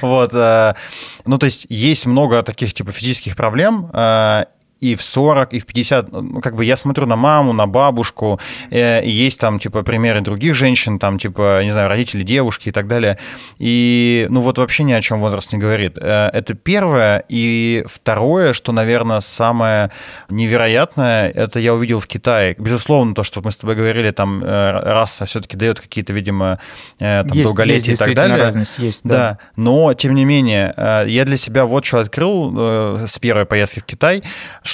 [0.00, 0.32] Вот.
[0.34, 0.74] Э,
[1.24, 4.44] ну то есть есть много таких типа физических проблем, э,
[4.84, 6.12] и в 40, и в 50.
[6.12, 8.38] Ну, как бы я смотрю на маму, на бабушку,
[8.70, 12.72] э, и есть там, типа, примеры других женщин, там, типа, не знаю, родители девушки и
[12.72, 13.16] так далее.
[13.58, 15.96] И, ну, вот вообще ни о чем возраст не говорит.
[15.96, 17.24] Э, это первое.
[17.30, 19.90] И второе, что, наверное, самое
[20.28, 22.54] невероятное, это я увидел в Китае.
[22.58, 26.58] Безусловно, то, что мы с тобой говорили, там, э, раса все-таки дает какие-то, видимо,
[26.98, 28.36] там, есть, долголетие есть, и так далее.
[28.36, 29.14] разность есть, да.
[29.14, 29.38] да.
[29.56, 34.22] Но, тем не менее, я для себя вот что открыл с первой поездки в Китай,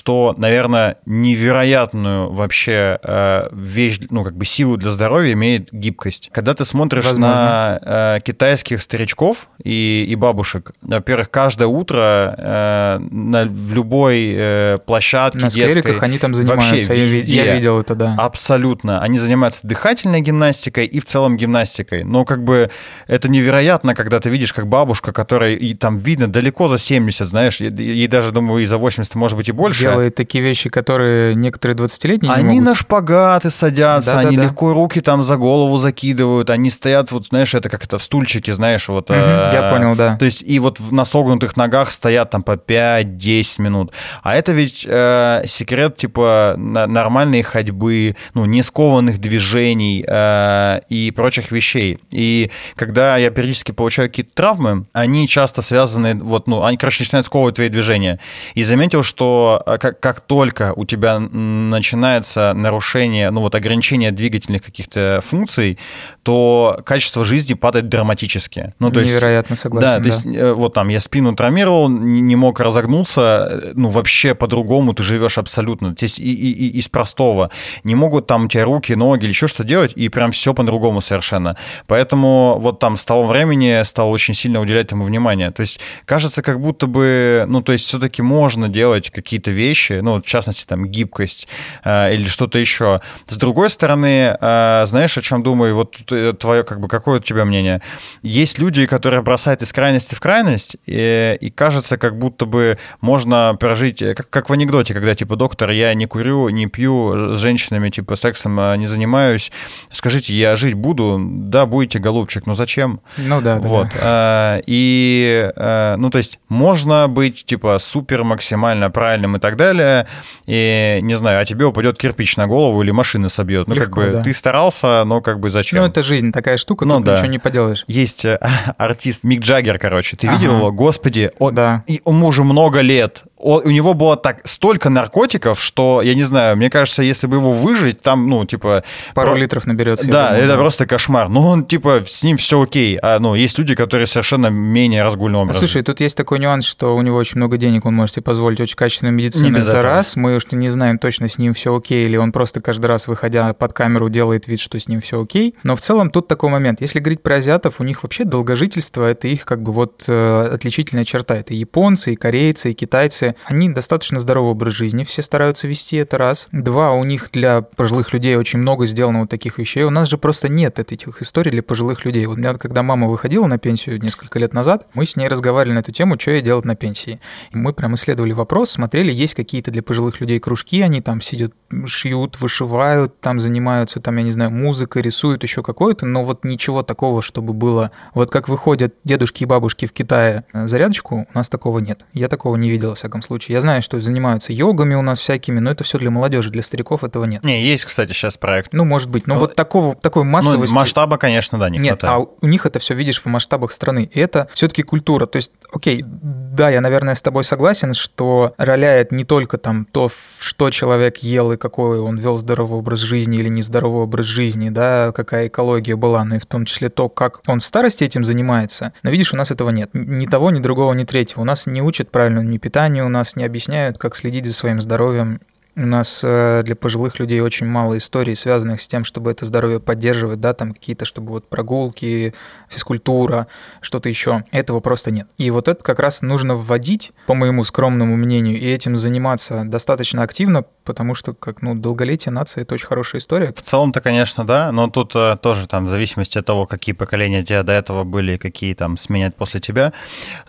[0.01, 6.31] что, наверное, невероятную вообще э, вещь, ну, как бы силу для здоровья имеет гибкость.
[6.33, 7.79] Когда ты смотришь Возможно.
[7.83, 14.79] на э, китайских старичков и, и бабушек, во-первых, каждое утро э, на, в любой э,
[14.87, 18.15] площадке На детской, они там занимаются, вообще я, везде, я видел это, да.
[18.17, 19.03] Абсолютно.
[19.03, 22.05] Они занимаются дыхательной гимнастикой и в целом гимнастикой.
[22.05, 22.71] Но как бы
[23.07, 27.61] это невероятно, когда ты видишь, как бабушка, которая и там видно далеко за 70, знаешь,
[27.61, 31.77] ей даже, думаю, и за 80, может быть, и больше, делает такие вещи, которые некоторые
[31.77, 32.65] 20-летние Они могут.
[32.65, 34.29] на шпагаты садятся, Да-да-да.
[34.29, 38.03] они легко руки там за голову закидывают, они стоят, вот знаешь, это как это в
[38.03, 39.11] стульчике, знаешь, вот.
[39.11, 40.17] Э, Я понял, да.
[40.17, 43.93] То есть и вот в- на согнутых ногах стоят там по 5-10 минут.
[44.23, 51.51] А это ведь э, секрет типа нормальной ходьбы, ну, не скованных движений э, и прочих
[51.53, 51.99] вещей.
[52.11, 57.27] И когда я периодически получаю какие-то травмы, они часто связаны, вот, ну, они, короче, начинают
[57.27, 58.19] сковывать твои движения.
[58.55, 64.63] И заметил, что э, как, как только у тебя начинается нарушение, ну, вот ограничение двигательных
[64.63, 65.79] каких-то функций,
[66.23, 68.75] то качество жизни падает драматически.
[68.79, 69.87] Ну, то есть Невероятно согласен.
[69.89, 74.35] да, то есть э, вот там я спину травмировал, не мог разогнуться, э, ну вообще
[74.35, 75.95] по-другому ты живешь абсолютно.
[75.95, 77.51] То есть и, и- и из простого.
[77.85, 81.01] Не могут там у тебя руки, ноги или еще что делать, и прям все по-другому
[81.01, 81.57] совершенно.
[81.87, 85.51] Поэтому вот там с того времени стал очень сильно уделять этому внимание.
[85.51, 90.21] То есть кажется, как будто бы, ну то есть все-таки можно делать какие-то вещи, ну
[90.21, 91.49] в частности там гибкость
[91.85, 93.01] э, или что-то еще.
[93.29, 95.75] С другой стороны, э, знаешь, о чем думаю?
[95.75, 95.97] Вот
[96.39, 97.81] твое, как бы, какое у тебя мнение?
[98.23, 103.57] Есть люди, которые бросают из крайности в крайность, и, и кажется, как будто бы можно
[103.61, 107.39] прожить, э, как, как в анекдоте, когда, типа, доктор, я не курю, не пью, с
[107.39, 109.53] женщинами, типа, сексом э, не занимаюсь,
[109.93, 111.19] скажите, я жить буду?
[111.21, 113.01] Да, будете, голубчик, но зачем?
[113.17, 113.89] Ну да, да, Вот.
[113.95, 114.57] да.
[114.59, 120.07] э, И, э, ну, то есть, можно быть, типа, супер максимально правильным и так далее,
[120.47, 123.67] и, не знаю, а тебе упадет кирпич на голову или машина собьет.
[123.69, 124.23] Ну, как Легко, бы, да.
[124.23, 125.79] ты старался, но как бы зачем?
[125.81, 127.15] Ну, это жизнь такая штука, Ну да.
[127.15, 127.85] ничего не поделаешь.
[127.87, 128.39] Есть э,
[128.79, 130.17] артист Мик Джаггер, короче.
[130.17, 130.37] Ты Ага.
[130.39, 130.73] видел его?
[130.73, 131.85] Господи, он, Да.
[131.87, 133.23] и ему уже много лет.
[133.43, 137.53] У него было так столько наркотиков, что, я не знаю, мне кажется, если бы его
[137.53, 138.85] выжить, там, ну, типа...
[139.15, 140.07] Пару про- литров наберется.
[140.07, 141.29] Да, думаю, это просто кошмар.
[141.29, 142.99] Но он, типа, с ним все окей.
[143.01, 145.59] А, ну, есть люди, которые совершенно менее разгульного образа.
[145.59, 148.61] Слушай, тут есть такой нюанс, что у него очень много денег, он может себе позволить
[148.61, 149.49] очень качественную медицину.
[149.49, 150.17] Не это раз.
[150.17, 153.53] Мы уж не знаем точно, с ним все окей, или он просто каждый раз, выходя
[153.55, 155.55] под камеру, делает вид, что с ним все окей.
[155.63, 156.81] Но в целом тут такой момент.
[156.81, 161.05] Если говорить про азиатов, у них вообще долгожительство это их как бы вот э, отличительная
[161.05, 161.37] черта.
[161.37, 163.30] Это и японцы, и корейцы, и китайцы.
[163.45, 166.49] Они достаточно здоровый образ жизни, все стараются вести это раз.
[166.53, 169.85] Два, у них для пожилых людей очень много сделано вот таких вещей.
[169.85, 172.27] У нас же просто нет этих историй для пожилых людей.
[172.27, 175.75] Вот у меня, когда мама выходила на пенсию несколько лет назад, мы с ней разговаривали
[175.75, 177.21] на эту тему, что ей делать на пенсии.
[177.53, 181.53] И мы прям исследовали вопрос, смотрели, есть какие-то для пожилых людей кружки, они там сидят,
[181.87, 186.83] шьют, вышивают, там занимаются, там, я не знаю, музыкой, рисуют, еще какое-то, но вот ничего
[186.83, 187.91] такого, чтобы было...
[188.15, 192.07] Вот как выходят дедушки и бабушки в Китае э, зарядочку, у нас такого нет.
[192.13, 193.55] Я такого не видел, всяком случае.
[193.55, 197.05] Я знаю, что занимаются йогами у нас всякими, но это все для молодежи, для стариков
[197.05, 197.43] этого нет.
[197.45, 198.73] Не, есть, кстати, сейчас проект.
[198.73, 200.75] Ну, может быть, но Ну, вот такого, такой Ну, массовости...
[200.75, 202.29] масштаба, конечно, да, не Нет, хватает.
[202.29, 204.11] а у них это все видишь в масштабах страны.
[204.13, 205.27] И это все-таки культура.
[205.27, 210.11] То есть, окей, да, я, наверное, с тобой согласен, что роляет не только там то,
[210.39, 215.13] что человек ел и какой он вел здоровый образ жизни или нездоровый образ жизни, да,
[215.13, 218.93] какая экология была, но и в том числе то, как он в старости этим занимается.
[219.03, 219.91] Но видишь, у нас этого нет.
[219.93, 221.43] Ни того, ни другого, ни третьего.
[221.43, 224.81] У нас не учат правильному ни питанию, у нас не объясняют, как следить за своим
[224.81, 225.41] здоровьем.
[225.77, 229.81] У нас э, для пожилых людей очень мало историй, связанных с тем, чтобы это здоровье
[229.81, 232.35] поддерживать, да, там какие-то, чтобы вот прогулки,
[232.69, 233.47] физкультура,
[233.81, 234.45] что-то еще.
[234.51, 235.29] Этого просто нет.
[235.39, 240.23] И вот это как раз нужно вводить, по моему скромному мнению, и этим заниматься достаточно
[240.23, 243.53] активно, потому что, как, ну, долголетие нации— это очень хорошая история.
[243.55, 247.45] В целом-то, конечно, да, но тут э, тоже там в зависимости от того, какие поколения
[247.45, 249.93] тебя до этого были, какие там сменят после тебя.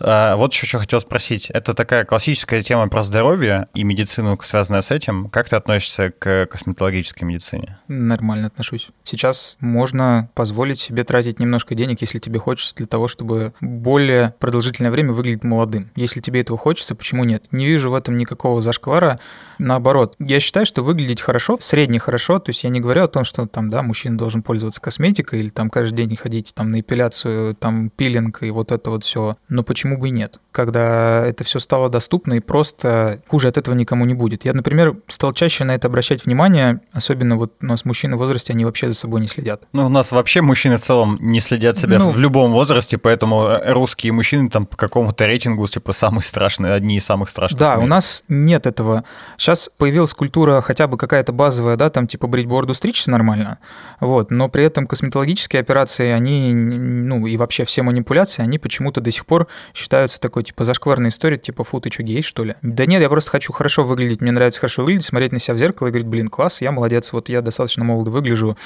[0.00, 1.48] Э, вот еще что хотел спросить.
[1.50, 5.11] Это такая классическая тема про здоровье и медицину, связанная с этим.
[5.30, 7.78] Как ты относишься к косметологической медицине?
[7.88, 8.88] Нормально отношусь.
[9.04, 14.90] Сейчас можно позволить себе тратить немножко денег, если тебе хочется, для того, чтобы более продолжительное
[14.90, 15.90] время выглядеть молодым.
[15.96, 17.44] Если тебе этого хочется, почему нет?
[17.50, 19.20] Не вижу в этом никакого зашквара.
[19.62, 23.24] Наоборот, я считаю, что выглядеть хорошо, средне хорошо, то есть я не говорю о том,
[23.24, 27.54] что там, да, мужчина должен пользоваться косметикой или там каждый день ходить там на эпиляцию,
[27.54, 29.36] там пилинг и вот это вот все.
[29.48, 30.40] Но почему бы и нет?
[30.50, 34.44] Когда это все стало доступно и просто хуже от этого никому не будет.
[34.44, 38.52] Я, например, стал чаще на это обращать внимание, особенно вот у нас мужчины в возрасте,
[38.52, 39.62] они вообще за собой не следят.
[39.72, 43.58] Ну, у нас вообще мужчины в целом не следят себя Ну, в любом возрасте, поэтому
[43.64, 47.60] русские мужчины там по какому-то рейтингу, типа, самые страшные, одни из самых страшных.
[47.60, 49.04] Да, у нас нет этого.
[49.38, 53.58] Сейчас появилась культура хотя бы какая-то базовая, да, там типа брить бороду, стричься нормально,
[54.00, 59.10] вот, но при этом косметологические операции, они, ну и вообще все манипуляции, они почему-то до
[59.10, 62.54] сих пор считаются такой типа зашкварной историей, типа фу, ты что, гей, что ли?
[62.62, 65.58] Да нет, я просто хочу хорошо выглядеть, мне нравится хорошо выглядеть, смотреть на себя в
[65.58, 68.56] зеркало и говорить, блин, класс, я молодец, вот я достаточно молодо выгляжу,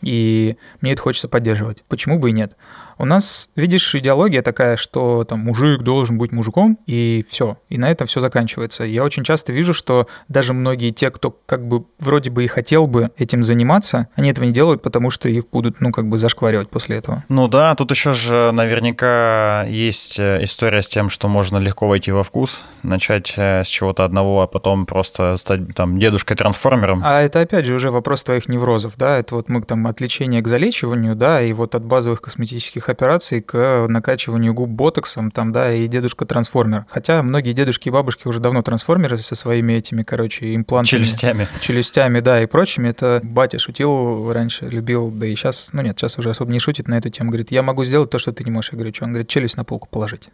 [0.00, 1.84] и мне это хочется поддерживать.
[1.88, 2.56] Почему бы и нет?
[2.98, 7.90] У нас, видишь, идеология такая, что там мужик должен быть мужиком, и все, и на
[7.90, 8.84] этом все заканчивается.
[8.84, 12.86] Я очень часто вижу, что даже многие те, кто как бы вроде бы и хотел
[12.86, 16.70] бы этим заниматься, они этого не делают, потому что их будут, ну, как бы зашкваривать
[16.70, 17.24] после этого.
[17.28, 22.12] Ну да, тут еще же наверняка есть э, история с тем, что можно легко войти
[22.12, 27.02] во вкус, начать э, с чего-то одного, а потом просто стать там дедушкой-трансформером.
[27.04, 30.42] А это опять же уже вопрос твоих неврозов, да, это вот мы там от лечения
[30.42, 35.72] к залечиванию, да, и вот от базовых косметических операций к накачиванию губ ботоксом, там, да,
[35.72, 36.86] и дедушка-трансформер.
[36.88, 41.02] Хотя многие дедушки и бабушки уже давно трансформеры со своими этими, короче, имплантами.
[41.02, 41.48] Челюстями.
[41.60, 42.88] Челюстями, да, и прочими.
[42.88, 46.88] Это батя шутил раньше, любил, да и сейчас, ну нет, сейчас уже особо не шутит
[46.88, 47.30] на эту тему.
[47.30, 48.72] Говорит, я могу сделать то, что ты не можешь.
[48.72, 49.04] Я говорю, что?
[49.04, 50.28] Он говорит, челюсть на полку положить.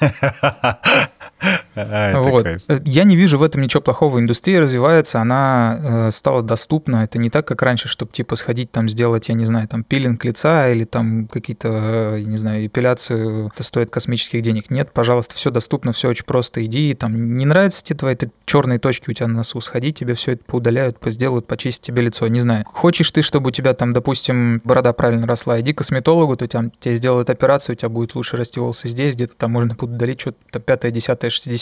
[1.74, 2.46] Вот.
[2.84, 4.18] Я не вижу в этом ничего плохого.
[4.18, 7.04] Индустрия развивается, она э, стала доступна.
[7.04, 10.24] Это не так, как раньше, чтобы типа сходить там сделать, я не знаю, там пилинг
[10.24, 14.70] лица или там какие-то, э, не знаю, эпиляцию, это стоит космических денег.
[14.70, 16.64] Нет, пожалуйста, все доступно, все очень просто.
[16.64, 18.16] Иди, там не нравятся тебе твои
[18.46, 22.26] черные точки у тебя на носу, сходи, тебе все это поудаляют, сделают, почистят тебе лицо.
[22.26, 22.64] Не знаю.
[22.66, 26.70] Хочешь ты, чтобы у тебя там, допустим, борода правильно росла, иди к косметологу, то там
[26.80, 30.20] тебе сделают операцию, у тебя будет лучше расти волосы здесь, где-то там можно будет удалить
[30.20, 31.59] что-то пятое, десятое, шестидесятое.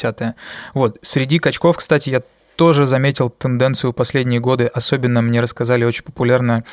[0.74, 0.98] Вот.
[1.02, 2.22] Среди качков, кстати, я
[2.58, 4.66] тоже заметил тенденцию последние годы.
[4.66, 6.64] Особенно мне рассказали очень популярная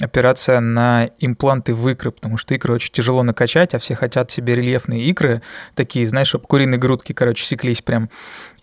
[0.00, 4.54] операция на импланты в икры, потому что икры очень тяжело накачать, а все хотят себе
[4.54, 5.42] рельефные икры,
[5.74, 8.08] такие, знаешь, чтобы куриные грудки, короче, секлись прям.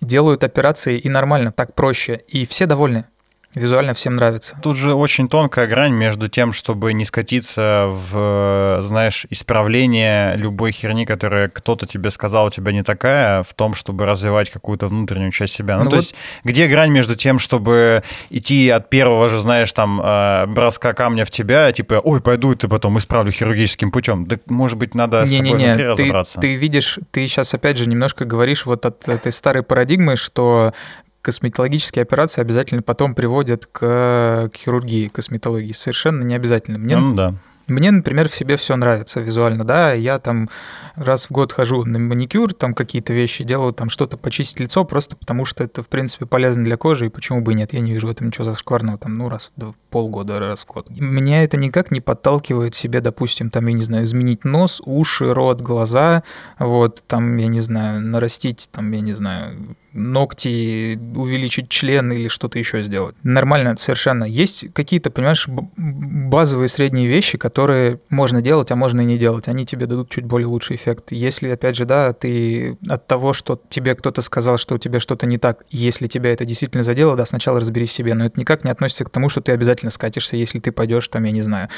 [0.01, 3.05] Делают операции и нормально, так проще, и все довольны.
[3.53, 4.57] Визуально всем нравится.
[4.61, 11.05] Тут же очень тонкая грань между тем, чтобы не скатиться в, знаешь, исправление любой херни,
[11.05, 15.53] которая кто-то тебе сказал, у тебя не такая, в том, чтобы развивать какую-то внутреннюю часть
[15.53, 15.77] себя.
[15.77, 16.01] Ну, ну то вот...
[16.03, 21.25] есть, где грань между тем, чтобы идти от первого же, знаешь, там, э, броска камня
[21.25, 24.27] в тебя, типа, ой, пойду, и ты потом исправлю хирургическим путем.
[24.27, 25.65] Да, может быть, надо не, с собой не, не.
[25.65, 26.39] внутри ты, разобраться.
[26.39, 30.73] Ты видишь, ты сейчас опять же немножко говоришь вот от этой старой парадигмы, что
[31.21, 35.71] косметологические операции обязательно потом приводят к, к хирургии, косметологии.
[35.71, 36.77] Совершенно не обязательно.
[36.77, 37.35] Мне, ну, да.
[37.71, 40.49] Мне, например, в себе все нравится визуально, да, я там
[40.95, 45.15] раз в год хожу на маникюр, там какие-то вещи делаю, там что-то почистить лицо, просто
[45.15, 47.93] потому что это, в принципе, полезно для кожи, и почему бы и нет, я не
[47.93, 50.89] вижу в этом ничего зашкварного, там, ну, раз в полгода, раз в год.
[50.89, 55.61] Меня это никак не подталкивает себе, допустим, там, я не знаю, изменить нос, уши, рот,
[55.61, 56.23] глаза,
[56.59, 62.57] вот, там, я не знаю, нарастить, там, я не знаю, ногти, увеличить член или что-то
[62.59, 63.15] еще сделать.
[63.23, 64.23] Нормально совершенно.
[64.23, 67.60] Есть какие-то, понимаешь, базовые средние вещи, которые
[68.09, 69.47] можно делать, а можно и не делать.
[69.47, 71.11] Они тебе дадут чуть более лучший эффект.
[71.11, 75.25] Если, опять же, да, ты от того, что тебе кто-то сказал, что у тебя что-то
[75.25, 78.13] не так, если тебя это действительно задело, да, сначала разберись в себе.
[78.13, 81.23] Но это никак не относится к тому, что ты обязательно скатишься, если ты пойдешь там,
[81.23, 81.69] я не знаю,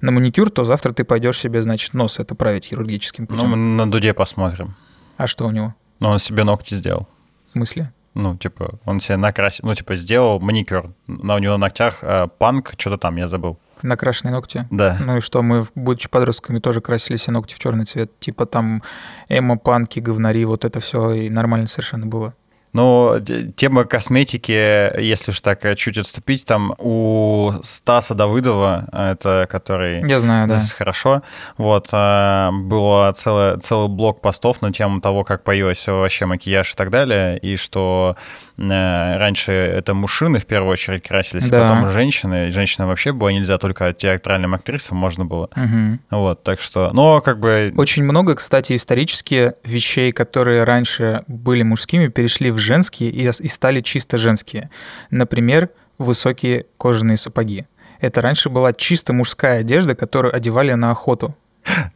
[0.00, 3.42] на маникюр, то завтра ты пойдешь себе, значит, нос это править хирургическим путем.
[3.42, 4.76] Ну, мы на Дуде посмотрим.
[5.16, 5.74] А что у него?
[6.00, 7.08] Ну, он себе ногти сделал
[7.56, 7.92] смысле?
[8.14, 10.92] Ну, типа, он себе накрасил, ну, типа, сделал маникюр.
[11.06, 13.58] На у него на ногтях э, панк, что-то там, я забыл.
[13.82, 14.66] Накрашенные ногти?
[14.70, 14.98] Да.
[15.00, 18.18] Ну и что, мы, будучи подростками, тоже красили себе ногти в черный цвет.
[18.18, 18.82] Типа там
[19.28, 22.34] эмо-панки, говнари, вот это все, и нормально совершенно было.
[22.76, 23.18] Но
[23.56, 30.06] тема косметики, если уж так э, чуть отступить, там у Стаса Давыдова, это который...
[30.06, 30.60] Я знаю, да.
[30.76, 31.22] Хорошо.
[31.56, 36.76] Вот, э, было целый, целый блок постов на тему того, как появился вообще макияж и
[36.76, 41.66] так далее, и что Э, раньше это мужчины в первую очередь красились, да.
[41.66, 42.50] а потом женщины.
[42.50, 45.50] Женщины вообще было нельзя, только театральным актрисам можно было.
[45.56, 45.98] Угу.
[46.10, 47.72] Вот, так что, но как бы...
[47.76, 53.80] Очень много, кстати, исторически вещей, которые раньше были мужскими, перешли в женские и, и стали
[53.80, 54.70] чисто женские.
[55.10, 57.66] Например, высокие кожаные сапоги.
[58.00, 61.34] Это раньше была чисто мужская одежда, которую одевали на охоту.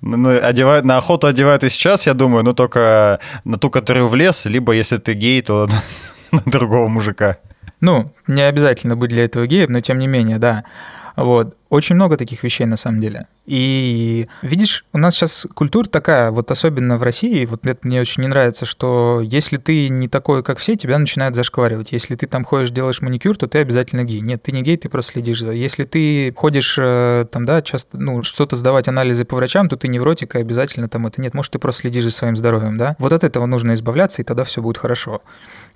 [0.00, 4.08] Ну, ну, одевают, на охоту одевают и сейчас, я думаю, но только на ту, которую
[4.08, 5.68] в лес, либо если ты гей, то
[6.32, 7.38] на другого мужика.
[7.80, 10.64] Ну, не обязательно быть для этого геем, но тем не менее, да.
[11.16, 11.56] Вот.
[11.70, 13.26] Очень много таких вещей на самом деле.
[13.46, 18.22] И видишь, у нас сейчас культура такая, вот особенно в России, вот это мне очень
[18.22, 21.92] не нравится, что если ты не такой, как все, тебя начинают зашкваривать.
[21.92, 24.20] Если ты там ходишь, делаешь маникюр, то ты обязательно гей.
[24.20, 25.52] Нет, ты не гей, ты просто следишь за.
[25.52, 29.86] Если ты ходишь э, там, да, часто, ну, что-то сдавать анализы по врачам, то ты
[29.86, 31.34] невротик, и обязательно там это нет.
[31.34, 32.96] Может, ты просто следишь за своим здоровьем, да?
[32.98, 35.22] Вот от этого нужно избавляться, и тогда все будет хорошо.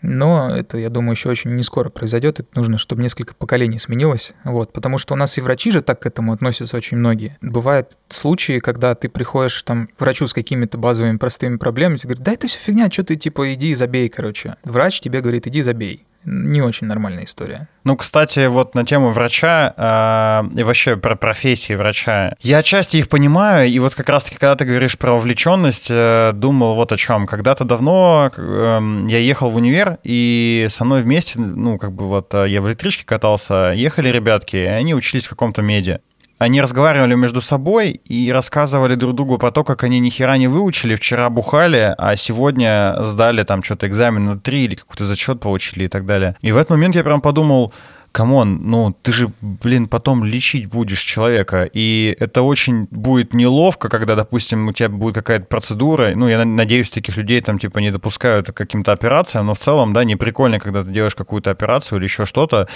[0.02, 2.40] Но это, я думаю, еще очень не скоро произойдет.
[2.40, 4.32] Это нужно, чтобы несколько поколений сменилось.
[4.44, 7.38] Вот, потому что у нас и врачи же так к этому относятся очень многие.
[7.40, 12.24] Бывают случаи, когда ты приходишь там к врачу с какими-то базовыми простыми проблемами, тебе говорят,
[12.24, 14.56] да это все фигня, что ты типа иди забей, короче.
[14.64, 16.04] Врач тебе говорит, иди забей.
[16.24, 17.68] Не очень нормальная история.
[17.84, 22.34] Ну, кстати, вот на тему врача э, и вообще про профессии врача.
[22.40, 26.76] Я отчасти их понимаю, и вот как раз-таки, когда ты говоришь про вовлеченность, э, думал
[26.76, 27.26] вот о чем.
[27.26, 32.32] Когда-то давно э, я ехал в универ, и со мной вместе, ну, как бы вот
[32.32, 36.00] э, я в электричке катался, ехали ребятки, и они учились в каком-то меди
[36.44, 40.46] они разговаривали между собой и рассказывали друг другу про то, как они ни хера не
[40.46, 45.84] выучили, вчера бухали, а сегодня сдали там что-то экзамен на три или какой-то зачет получили
[45.84, 46.36] и так далее.
[46.42, 47.72] И в этот момент я прям подумал,
[48.14, 53.88] come on, ну ты же, блин, потом лечить будешь человека, и это очень будет неловко,
[53.88, 57.90] когда, допустим, у тебя будет какая-то процедура, ну, я надеюсь, таких людей там, типа, не
[57.90, 61.98] допускают к каким-то операциям, но в целом, да, не прикольно, когда ты делаешь какую-то операцию
[61.98, 62.68] или еще что-то,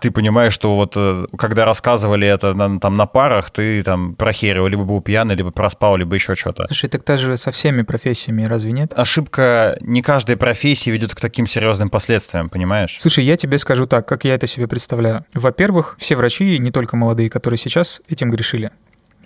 [0.00, 4.68] ты понимаешь, что вот, э, когда рассказывали это на, там на парах, ты там прохерил,
[4.68, 6.66] либо был пьяный, либо проспал, либо еще что-то.
[6.68, 8.92] Слушай, так так же со всеми профессиями, разве нет?
[8.96, 12.94] Ошибка не каждой профессии ведет к таким серьезным последствиям, понимаешь?
[13.00, 15.24] Слушай, я тебе скажу так, как я это себе представляю представляю.
[15.32, 18.70] Во-первых, все врачи, не только молодые, которые сейчас этим грешили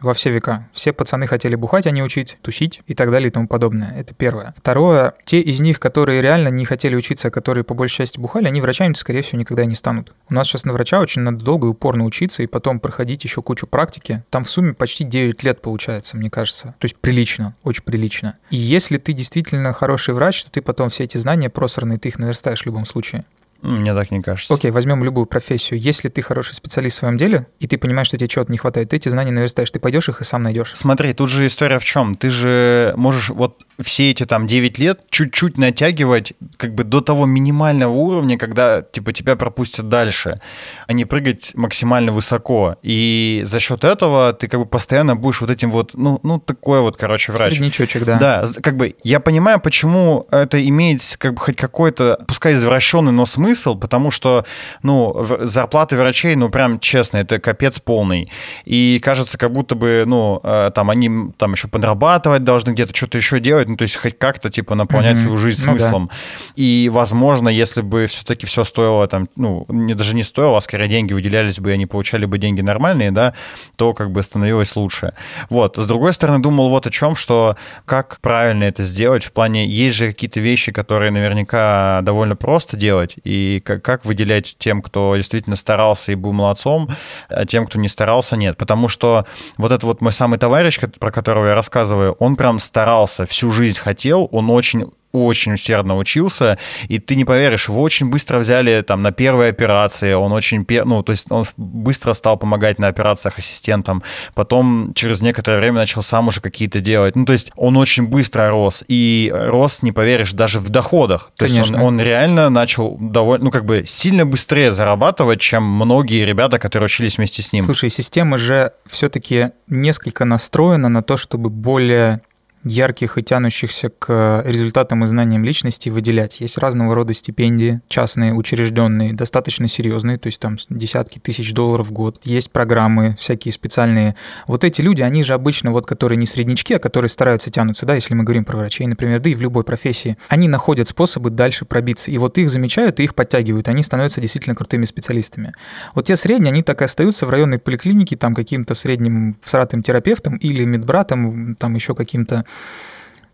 [0.01, 0.69] во все века.
[0.73, 3.93] Все пацаны хотели бухать, а не учить, тусить и так далее и тому подобное.
[3.99, 4.55] Это первое.
[4.57, 8.47] Второе, те из них, которые реально не хотели учиться, а которые по большей части бухали,
[8.47, 10.15] они врачами, скорее всего, никогда не станут.
[10.31, 13.43] У нас сейчас на врача очень надо долго и упорно учиться и потом проходить еще
[13.43, 14.23] кучу практики.
[14.31, 16.77] Там в сумме почти 9 лет получается, мне кажется.
[16.79, 18.37] То есть прилично, очень прилично.
[18.51, 22.21] И если ты действительно хороший врач, то ты потом все эти знания просранные, ты их
[22.21, 23.25] наверстаешь в любом случае.
[23.61, 24.55] Мне так не кажется.
[24.55, 25.81] Окей, возьмем любую профессию.
[25.81, 28.91] Если ты хороший специалист в своем деле, и ты понимаешь, что тебе чего-то не хватает,
[28.91, 30.73] ты эти знания наверстаешь, ты пойдешь их и сам найдешь.
[30.77, 32.17] Смотри, тут же история в чем?
[32.17, 37.27] Ты же можешь вот все эти там 9 лет чуть-чуть натягивать как бы до того
[37.27, 40.41] минимального уровня, когда типа тебя пропустят дальше,
[40.87, 42.77] а не прыгать максимально высоко.
[42.83, 46.81] И за счет этого ты как бы постоянно будешь вот этим вот, ну, ну такой
[46.81, 47.55] вот, короче, врач.
[47.55, 48.19] Среднячочек, да.
[48.19, 53.27] Да, как бы я понимаю, почему это имеет как бы хоть какой-то, пускай извращенный, но
[53.27, 54.45] смысл, смысл, потому что,
[54.83, 58.31] ну, зарплаты врачей, ну, прям честно, это капец полный.
[58.65, 63.19] И кажется, как будто бы, ну, э, там они там еще подрабатывать должны, где-то что-то
[63.19, 65.23] еще делать, ну, то есть хоть как-то, типа, наполнять mm-hmm.
[65.23, 66.07] свою жизнь ну, смыслом.
[66.09, 66.15] Да.
[66.57, 70.89] И, возможно, если бы все-таки все стоило там, ну, не, даже не стоило, а скорее
[70.89, 73.35] деньги выделялись бы, и они получали бы деньги нормальные, да,
[73.77, 75.15] то как бы становилось лучше.
[75.51, 75.77] Вот.
[75.77, 79.97] С другой стороны, думал вот о чем, что как правильно это сделать, в плане, есть
[79.97, 85.57] же какие-то вещи, которые наверняка довольно просто делать, и и как, выделять тем, кто действительно
[85.57, 86.89] старался и был молодцом,
[87.29, 88.57] а тем, кто не старался, нет.
[88.57, 89.27] Потому что
[89.57, 93.79] вот этот вот мой самый товарищ, про которого я рассказываю, он прям старался, всю жизнь
[93.79, 99.03] хотел, он очень очень усердно учился, и ты не поверишь, его очень быстро взяли там
[99.03, 104.03] на первые операции, он очень, ну, то есть он быстро стал помогать на операциях ассистентом,
[104.35, 108.51] потом через некоторое время начал сам уже какие-то делать, ну, то есть он очень быстро
[108.51, 111.59] рос, и рос, не поверишь, даже в доходах, то Конечно.
[111.61, 116.59] есть он, он реально начал довольно, ну, как бы сильно быстрее зарабатывать, чем многие ребята,
[116.59, 117.65] которые учились вместе с ним.
[117.65, 122.21] Слушай, система же все-таки несколько настроена на то, чтобы более
[122.69, 126.41] ярких и тянущихся к результатам и знаниям личности выделять.
[126.41, 131.93] Есть разного рода стипендии, частные, учрежденные, достаточно серьезные, то есть там десятки тысяч долларов в
[131.93, 132.21] год.
[132.25, 134.15] Есть программы всякие специальные.
[134.47, 137.95] Вот эти люди, они же обычно, вот которые не среднячки, а которые стараются тянуться, да,
[137.95, 141.65] если мы говорим про врачей, например, да и в любой профессии, они находят способы дальше
[141.65, 142.11] пробиться.
[142.11, 145.55] И вот их замечают и их подтягивают, они становятся действительно крутыми специалистами.
[145.95, 150.37] Вот те средние, они так и остаются в районной поликлинике, там каким-то средним всратым терапевтом
[150.37, 152.45] или медбратом, там еще каким-то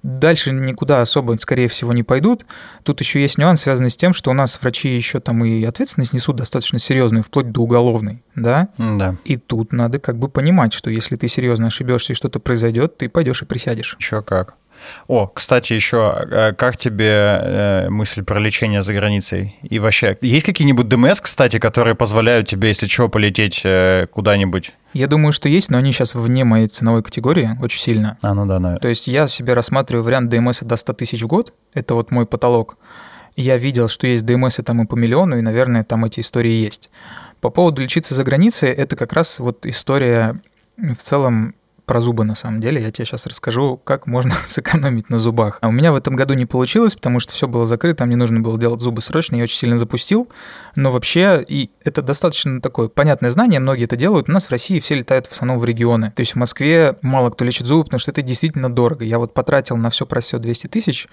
[0.05, 2.45] Дальше никуда особо, скорее всего, не пойдут.
[2.83, 6.13] Тут еще есть нюанс, связанный с тем, что у нас врачи еще там и ответственность
[6.13, 8.69] несут достаточно серьезную, вплоть до уголовной, да?
[8.77, 9.17] Да.
[9.25, 13.09] И тут надо как бы понимать, что если ты серьезно ошибешься и что-то произойдет, ты
[13.09, 13.97] пойдешь и присядешь.
[13.99, 14.57] Еще как.
[15.09, 19.57] О, кстати, еще, э, как тебе э, мысль про лечение за границей?
[19.63, 24.73] И вообще, есть какие-нибудь ДМС, кстати, которые позволяют тебе, если что, полететь э, куда-нибудь?
[24.93, 28.17] Я думаю, что есть, но они сейчас вне моей ценовой категории очень сильно.
[28.23, 28.81] А, ну да, наверное.
[28.81, 31.53] То есть я себе рассматриваю вариант ДМС до 100 тысяч в год.
[31.75, 32.79] Это вот мой потолок.
[33.37, 36.91] Я видел, что есть ДМС там и по миллиону, и, наверное, там эти истории есть.
[37.41, 40.41] По поводу лечиться за границей, это как раз вот история
[40.77, 41.55] в целом
[41.85, 42.83] про зубы на самом деле.
[42.83, 45.59] Я тебе сейчас расскажу, как можно сэкономить на зубах.
[45.61, 48.41] А у меня в этом году не получилось, потому что все было закрыто, мне нужно
[48.41, 50.29] было делать зубы срочно, я очень сильно запустил.
[50.77, 54.29] Но вообще, и это достаточно такое понятное знание, многие это делают.
[54.29, 56.13] У нас в России все летают в основном в регионы.
[56.17, 59.05] То есть в Москве мало кто лечит зубы, потому что это действительно дорого.
[59.05, 61.09] Я вот потратил на все про все 200 тысяч.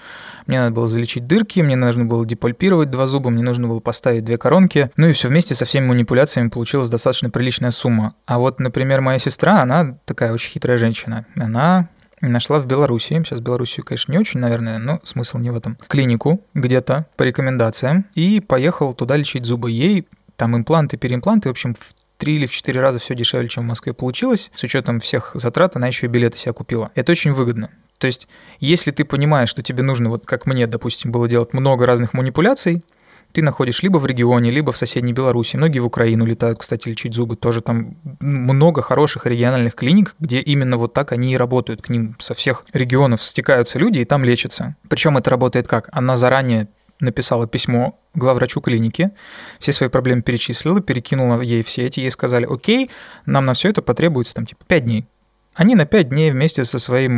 [0.47, 4.25] Мне надо было залечить дырки, мне нужно было депульпировать два зуба, мне нужно было поставить
[4.25, 4.91] две коронки.
[4.97, 8.15] Ну и все вместе со всеми манипуляциями получилась достаточно приличная сумма.
[8.25, 11.25] А вот, например, моя сестра, она такая очень хитрая женщина.
[11.35, 11.89] Она
[12.21, 16.45] нашла в Беларуси, сейчас Белоруссию, конечно, не очень, наверное, но смысл не в этом, клинику
[16.53, 19.71] где-то по рекомендациям и поехал туда лечить зубы.
[19.71, 23.63] Ей там импланты, переимпланты, в общем, в три или в четыре раза все дешевле, чем
[23.63, 24.51] в Москве получилось.
[24.53, 26.91] С учетом всех затрат она еще и билеты себе купила.
[26.93, 27.71] Это очень выгодно.
[27.97, 28.27] То есть,
[28.59, 32.83] если ты понимаешь, что тебе нужно, вот как мне, допустим, было делать много разных манипуляций,
[33.31, 35.55] ты находишь либо в регионе, либо в соседней Беларуси.
[35.55, 37.35] Многие в Украину летают, кстати, лечить зубы.
[37.35, 41.81] Тоже там много хороших региональных клиник, где именно вот так они и работают.
[41.81, 44.75] К ним со всех регионов стекаются люди и там лечатся.
[44.89, 45.89] Причем это работает как?
[45.91, 46.67] Она заранее
[46.99, 49.11] написала письмо главврачу клиники,
[49.59, 52.89] все свои проблемы перечислила, перекинула ей все эти, ей сказали, окей,
[53.25, 55.07] нам на все это потребуется там типа 5 дней.
[55.53, 57.13] Они на 5 дней вместе со своим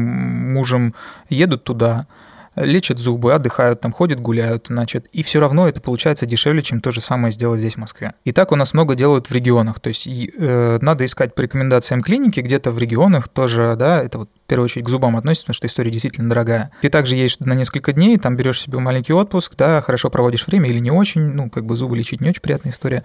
[0.53, 0.95] мужем
[1.29, 2.07] едут туда,
[2.55, 6.91] лечат зубы, отдыхают, там ходят, гуляют, значит, и все равно это получается дешевле, чем то
[6.91, 8.13] же самое сделать здесь, в Москве.
[8.23, 12.01] И так у нас много делают в регионах, то есть э, надо искать по рекомендациям
[12.01, 15.55] клиники где-то в регионах тоже, да, это вот в первую очередь к зубам относится, потому
[15.55, 16.71] что история действительно дорогая.
[16.81, 20.69] Ты также едешь на несколько дней, там берешь себе маленький отпуск, да, хорошо проводишь время
[20.69, 23.03] или не очень, ну, как бы зубы лечить не очень приятная история,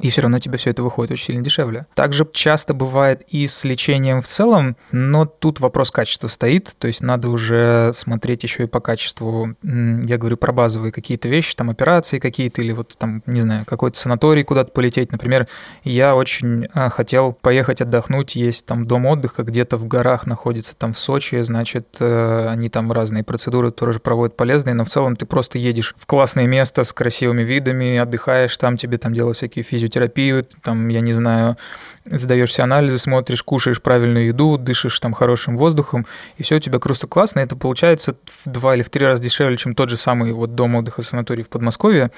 [0.00, 1.86] и все равно тебе все это выходит очень сильно дешевле.
[1.94, 7.02] Также часто бывает и с лечением в целом, но тут вопрос качества стоит, то есть
[7.02, 12.18] надо уже смотреть еще и по качеству, я говорю про базовые какие-то вещи, там операции
[12.18, 15.12] какие-то или вот там, не знаю, какой-то санаторий куда-то полететь.
[15.12, 15.48] Например,
[15.84, 20.92] я очень а, хотел поехать отдохнуть, есть там дом отдыха где-то в горах находится, там
[20.92, 25.26] в Сочи, значит, э, они там разные процедуры тоже проводят полезные, но в целом ты
[25.26, 30.46] просто едешь в классное место с красивыми видами, отдыхаешь там, тебе там делают всякие физиотерапию,
[30.62, 31.56] там, я не знаю,
[32.10, 36.06] сдаешься анализы, смотришь, кушаешь правильную еду, дышишь там хорошим воздухом,
[36.36, 37.40] и все у тебя просто классно.
[37.40, 40.76] Это получается в два или в три раза дешевле, чем тот же самый вот дом
[40.76, 42.10] отдыха санаторий в Подмосковье.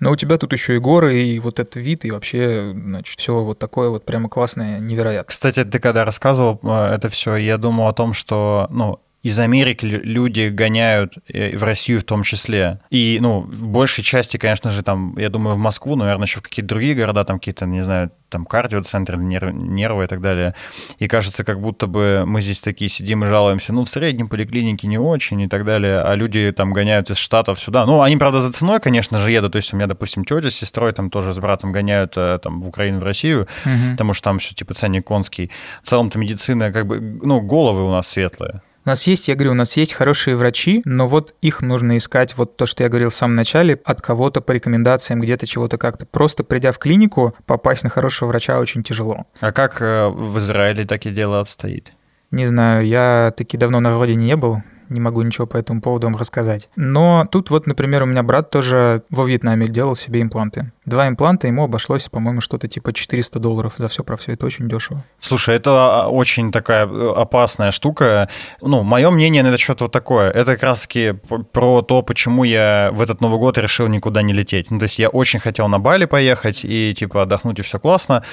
[0.00, 3.34] Но у тебя тут еще и горы, и вот этот вид, и вообще, значит, все
[3.42, 5.28] вот такое вот прямо классное, невероятно.
[5.28, 9.84] Кстати, ты когда рассказывал э, это все, я думал о том, что, ну, из Америки
[9.84, 12.80] люди гоняют э, в Россию в том числе.
[12.90, 16.42] И, ну, в большей части, конечно же, там, я думаю, в Москву, наверное, еще в
[16.42, 20.54] какие-то другие города, там какие-то, не знаю, там кардиоцентры, нерв, нервы и так далее.
[20.98, 24.86] И кажется, как будто бы мы здесь такие сидим и жалуемся, ну, в среднем поликлинике
[24.86, 27.86] не очень и так далее, а люди там гоняют из Штатов сюда.
[27.86, 29.52] Ну, они, правда, за ценой, конечно же, едут.
[29.52, 32.60] То есть у меня, допустим, тетя с сестрой там тоже с братом гоняют э, там
[32.60, 33.92] в Украину, в Россию, угу.
[33.92, 35.50] потому что там все типа ценник конский.
[35.82, 38.62] В целом-то медицина, как бы, ну, головы у нас светлые.
[38.88, 42.34] У нас есть, я говорю, у нас есть хорошие врачи, но вот их нужно искать,
[42.38, 46.06] вот то, что я говорил в самом начале, от кого-то по рекомендациям, где-то чего-то как-то.
[46.06, 49.26] Просто придя в клинику, попасть на хорошего врача очень тяжело.
[49.40, 51.92] А как э, в Израиле такие дела обстоит?
[52.30, 56.06] Не знаю, я таки давно на родине не был, не могу ничего по этому поводу
[56.06, 56.68] вам рассказать.
[56.76, 60.72] Но тут вот, например, у меня брат тоже во Вьетнаме делал себе импланты.
[60.84, 64.32] Два импланта ему обошлось, по-моему, что-то типа 400 долларов за все про все.
[64.32, 65.04] Это очень дешево.
[65.20, 68.28] Слушай, это а, очень такая э, опасная штука.
[68.62, 70.30] Ну, мое мнение на этот счет вот такое.
[70.30, 71.14] Это как раз-таки
[71.52, 74.70] про то, почему я в этот Новый год решил никуда не лететь.
[74.70, 78.24] Ну, то есть я очень хотел на Бали поехать и типа отдохнуть, и все классно.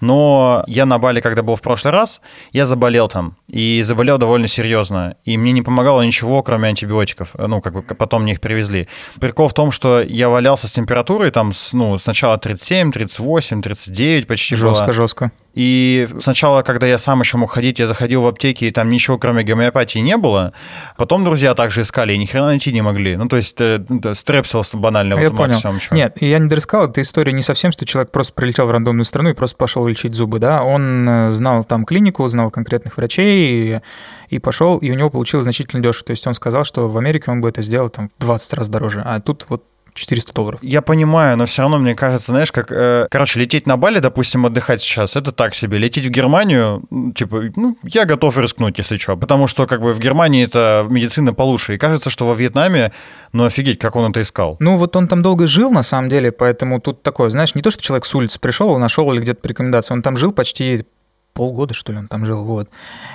[0.00, 2.20] Но я на Бали, когда был в прошлый раз,
[2.52, 3.36] я заболел там.
[3.48, 5.16] И заболел довольно серьезно.
[5.24, 7.30] И мне не помогало ничего, кроме антибиотиков.
[7.36, 8.88] Ну, как бы потом мне их привезли.
[9.20, 14.56] Прикол в том, что я валялся с температурой там, ну, сначала 37, 38, 39 почти
[14.56, 14.92] Жестко, было.
[14.92, 15.32] жестко.
[15.54, 19.18] И сначала, когда я сам еще мог ходить, я заходил в аптеки, и там ничего,
[19.18, 20.52] кроме гомеопатии, не было.
[20.96, 23.16] Потом друзья также искали, и ни хрена найти не могли.
[23.16, 23.84] Ну, то есть э,
[24.14, 25.14] стрепсилось банально.
[25.14, 25.58] Я вот понял.
[25.58, 29.04] Всем, Нет, я не дорассказал, эта история не совсем, что человек просто прилетел в рандомную
[29.04, 30.62] страну и просто пошел лечить зубы, да.
[30.62, 33.80] Он э, знал там клинику, знал конкретных врачей, и,
[34.28, 36.06] и пошел, и у него получилось значительно дешево.
[36.06, 38.68] То есть он сказал, что в Америке он бы это сделал там в 20 раз
[38.68, 39.64] дороже, а тут вот
[39.94, 40.60] 400 долларов.
[40.62, 42.70] Я понимаю, но все равно мне кажется, знаешь, как...
[42.70, 45.78] Э, короче, лететь на Бали, допустим, отдыхать сейчас, это так себе.
[45.78, 46.82] Лететь в Германию,
[47.14, 49.16] типа, ну, я готов рискнуть, если что.
[49.16, 51.74] Потому что, как бы, в Германии это медицина получше.
[51.74, 52.92] И кажется, что во Вьетнаме,
[53.32, 54.56] ну, офигеть, как он это искал.
[54.60, 57.70] Ну, вот он там долго жил, на самом деле, поэтому тут такое, знаешь, не то,
[57.70, 60.84] что человек с улицы пришел, нашел или где-то по рекомендации, он там жил почти
[61.32, 62.68] полгода, что ли, он там жил, вот.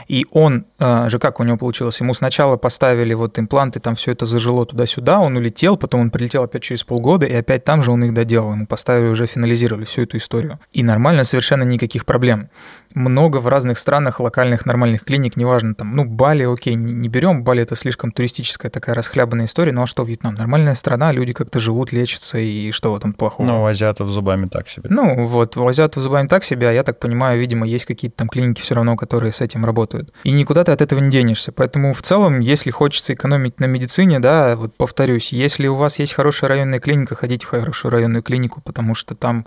[0.08, 4.12] И он э, же, как у него получилось, ему сначала поставили вот импланты, там все
[4.12, 7.92] это зажило туда-сюда, он улетел, потом он прилетел опять через полгода, и опять там же
[7.92, 10.60] он их доделал, ему поставили, уже финализировали всю эту историю.
[10.72, 12.50] И нормально, совершенно никаких проблем
[12.96, 17.62] много в разных странах локальных нормальных клиник, неважно, там, ну, Бали, окей, не берем, Бали
[17.62, 20.36] это слишком туристическая такая расхлябанная история, ну а что Вьетнам?
[20.36, 23.46] Нормальная страна, люди как-то живут, лечатся, и что в этом плохого?
[23.46, 24.90] Ну, у азиатов зубами так себе.
[24.90, 28.30] Ну, вот, у азиатов зубами так себе, а я так понимаю, видимо, есть какие-то там
[28.30, 30.14] клиники все равно, которые с этим работают.
[30.24, 31.52] И никуда ты от этого не денешься.
[31.52, 36.14] Поэтому в целом, если хочется экономить на медицине, да, вот повторюсь, если у вас есть
[36.14, 39.46] хорошая районная клиника, ходите в хорошую районную клинику, потому что там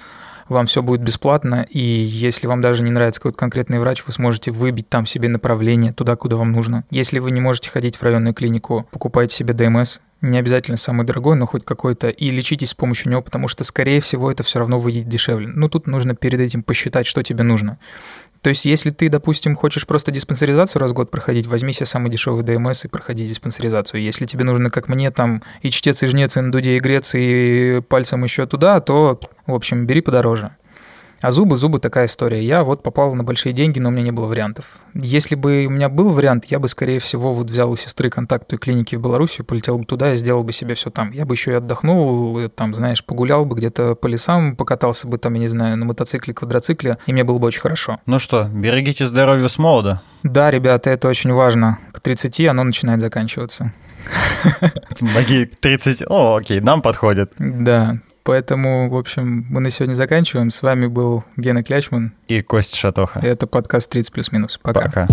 [0.48, 4.50] вам все будет бесплатно, и если вам даже не нравится какой-то конкретный врач, вы сможете
[4.50, 6.84] выбить там себе направление туда, куда вам нужно.
[6.90, 11.36] Если вы не можете ходить в районную клинику, покупайте себе ДМС, не обязательно самый дорогой,
[11.36, 14.80] но хоть какой-то, и лечитесь с помощью него, потому что, скорее всего, это все равно
[14.80, 15.46] выйдет дешевле.
[15.46, 17.78] Ну, тут нужно перед этим посчитать, что тебе нужно.
[18.42, 22.10] То есть, если ты, допустим, хочешь просто диспансеризацию раз в год проходить, возьми себе самый
[22.10, 24.00] дешевый ДМС и проходи диспансеризацию.
[24.00, 27.14] Если тебе нужно, как мне, там, и чтец, и жнец, и на дуде, и грец,
[27.14, 30.56] и пальцем еще туда, то, в общем, бери подороже.
[31.20, 32.40] А зубы, зубы такая история.
[32.40, 34.78] Я вот попал на большие деньги, но у меня не было вариантов.
[34.94, 38.46] Если бы у меня был вариант, я бы, скорее всего, вот взял у сестры контакт
[38.46, 41.10] той клиники в Беларуси, полетел бы туда и сделал бы себе все там.
[41.10, 45.34] Я бы еще и отдохнул, там, знаешь, погулял бы где-то по лесам, покатался бы там,
[45.34, 47.98] я не знаю, на мотоцикле, квадроцикле, и мне было бы очень хорошо.
[48.06, 50.02] Ну что, берегите здоровье с молода.
[50.22, 51.78] Да, ребята, это очень важно.
[51.92, 53.72] К 30 оно начинает заканчиваться.
[55.00, 56.04] Маги 30...
[56.08, 57.32] О, окей, нам подходит.
[57.38, 57.98] Да,
[58.28, 60.50] Поэтому, в общем, мы на сегодня заканчиваем.
[60.50, 62.12] С вами был Гена Клячман.
[62.26, 63.20] И Костя Шатоха.
[63.20, 64.60] Это подкаст 30 плюс минус.
[64.62, 64.82] Пока.
[64.82, 65.06] Пока.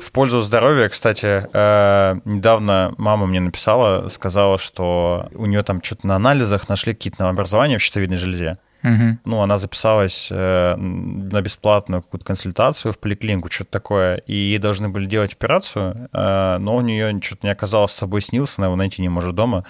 [0.00, 6.06] В пользу здоровья, кстати, э, недавно мама мне написала, сказала, что у нее там что-то
[6.06, 8.56] на анализах нашли какие-то новообразования в щитовидной железе.
[8.82, 9.18] Угу.
[9.24, 14.88] Ну, она записалась э, на бесплатную какую-то консультацию в поликлинику, что-то такое, и ей должны
[14.88, 18.76] были делать операцию, э, но у нее что-то не оказалось с собой снился, она его
[18.76, 19.64] найти не может дома,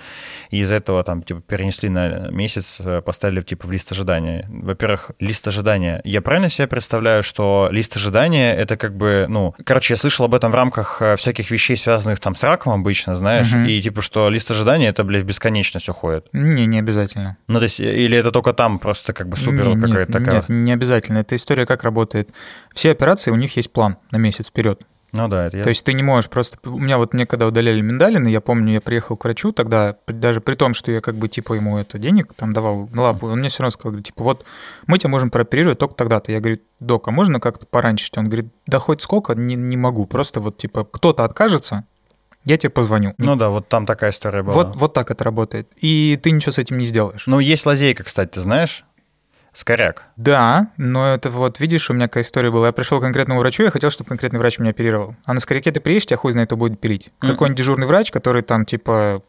[0.50, 4.46] и из-за этого там, типа, перенесли на месяц, э, поставили, типа, в лист ожидания.
[4.48, 6.00] Во-первых, лист ожидания.
[6.04, 10.34] Я правильно себе представляю, что лист ожидания— это как бы, ну, короче, я слышал об
[10.34, 13.66] этом в рамках э, всяких вещей, связанных там с раком обычно, знаешь, Мгм.
[13.66, 16.26] и типа, что лист ожидания— это, блядь, в бесконечность уходит.
[16.32, 17.36] Не, не обязательно.
[17.48, 20.34] Ну, то есть, или это только там просто как бы супер Не- нет, какая-то такая...
[20.36, 21.18] Нет, не обязательно.
[21.18, 22.30] Эта история как работает.
[22.74, 24.82] Все операции, у них есть план на месяц вперед.
[25.12, 25.62] Ну да, это я...
[25.64, 26.58] То есть ты не можешь просто...
[26.68, 30.40] У меня вот мне когда удаляли миндалины, я помню, я приехал к врачу тогда, даже
[30.40, 33.40] при том, что я как бы типа ему это денег там давал на лапу, он
[33.40, 34.44] мне все равно сказал, говорит, типа, вот
[34.86, 36.30] мы тебя можем прооперировать только тогда-то.
[36.30, 38.10] Я говорю, док, а можно как-то пораньше?
[38.16, 40.06] Он говорит, да хоть сколько, не, не могу.
[40.06, 41.84] Просто вот типа кто-то откажется,
[42.44, 43.14] я тебе позвоню.
[43.18, 44.54] Ну да, вот там такая история была.
[44.54, 45.68] вот, вот так это работает.
[45.80, 47.26] И ты ничего с этим не сделаешь.
[47.26, 48.84] Ну, есть лазейка, кстати, ты знаешь?
[49.52, 50.04] Скоряк.
[50.16, 52.68] Да, но это вот, видишь, у меня какая история была.
[52.68, 55.16] Я пришел к конкретному врачу, я хотел, чтобы конкретный врач меня оперировал.
[55.24, 57.10] А на скоряке ты приедешь, тебя хуй знает, кто будет пилить.
[57.20, 57.32] Мгм.
[57.32, 59.22] Какой-нибудь дежурный врач, который там, типа,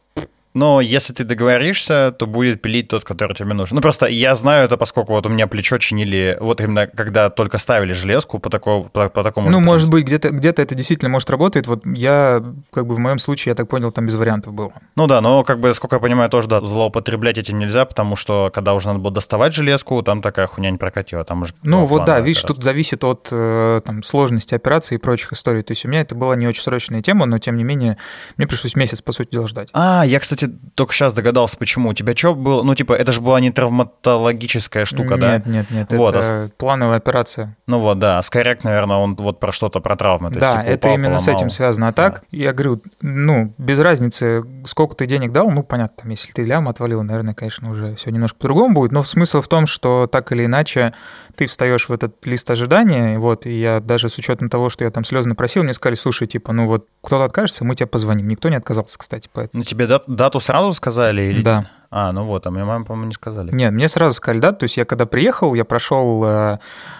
[0.54, 3.76] Но если ты договоришься, то будет пилить тот, который тебе нужен.
[3.76, 7.58] Ну, просто я знаю это, поскольку вот у меня плечо чинили, вот именно когда только
[7.58, 9.50] ставили железку по, такому, по, по такому...
[9.50, 11.68] ну, же может быть, где-то где это действительно, может, работает.
[11.68, 14.74] Вот я, как бы в моем случае, я так понял, там без вариантов было.
[14.96, 18.52] Ну да, но, как бы, сколько я понимаю, тоже, да, злоупотреблять этим нельзя, потому что,
[18.54, 21.54] когда уже надо было доставать железку, там такая хуйня не прокатила, там уже...
[21.64, 22.56] Ну, вот да, видишь, операция.
[22.56, 25.64] тут зависит от э, там, сложности операции и прочих историй.
[25.64, 27.98] То есть у меня это была не очень срочная тема, но тем не менее
[28.38, 29.70] мне пришлось месяц, по сути дела, ждать.
[29.74, 31.90] А, я, кстати, только сейчас догадался, почему.
[31.90, 32.64] У тебя что было?
[32.64, 35.34] Ну, типа, это же была не травматологическая штука, да?
[35.34, 37.56] нет, нет, нет, Вот, а это плановая операция.
[37.68, 38.18] Ну вот, да.
[38.18, 40.30] А Скоряк, наверное, он вот про что-то, про травмы.
[40.30, 41.42] То есть, да, типа, это упал, именно с поломал.
[41.42, 41.88] этим связано.
[41.88, 46.32] А так, я говорю, ну, без разницы, сколько ты денег дал, ну, понятно, там, если
[46.32, 50.08] ты лям отвалил, наверное, конечно, уже все немножко по-другому будет, но смысл в том, что
[50.08, 50.94] так или иначе
[51.42, 54.92] ты встаешь в этот лист ожидания, вот, и я даже с учетом того, что я
[54.92, 58.28] там слезно просил, мне сказали, слушай, типа, ну вот, кто-то откажется, мы тебе позвоним.
[58.28, 59.64] Никто не отказался, кстати, поэтому.
[59.64, 61.24] Ну, тебе дат- дату сразу сказали?
[61.24, 61.42] Или...
[61.42, 61.68] Да.
[61.90, 63.50] А, ну вот, а мне мама, по-моему, не сказали.
[63.52, 66.60] Нет, мне сразу сказали, да, то есть я когда приехал, я прошел, э,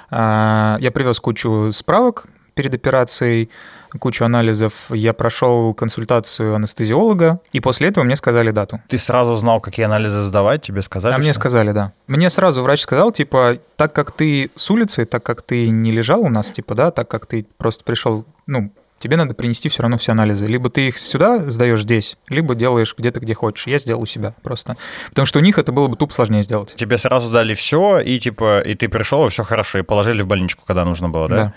[0.10, 2.26] э, я привез кучу справок
[2.56, 3.52] перед операцией,
[4.00, 8.82] кучу анализов, я прошел консультацию анестезиолога, и после этого мне сказали дату.
[8.88, 11.14] Ты сразу знал, какие анализы сдавать, тебе сказали?
[11.14, 11.40] А мне всё?
[11.40, 11.94] сказали, да.
[12.08, 16.22] Мне сразу врач сказал, типа, так как ты с улицы, так как ты не лежал
[16.22, 18.72] у нас, типа, да, так как ты просто пришел, ну,
[19.02, 20.46] тебе надо принести все равно все анализы.
[20.46, 23.68] Либо ты их сюда сдаешь здесь, либо делаешь где-то, где хочешь.
[23.68, 24.78] Я сделал у себя просто.
[25.10, 26.76] Потому что у них это было бы тупо сложнее сделать.
[26.76, 30.28] Тебе сразу дали все, и типа, и ты пришел, и все хорошо, и положили в
[30.28, 31.54] больничку, когда нужно было, да?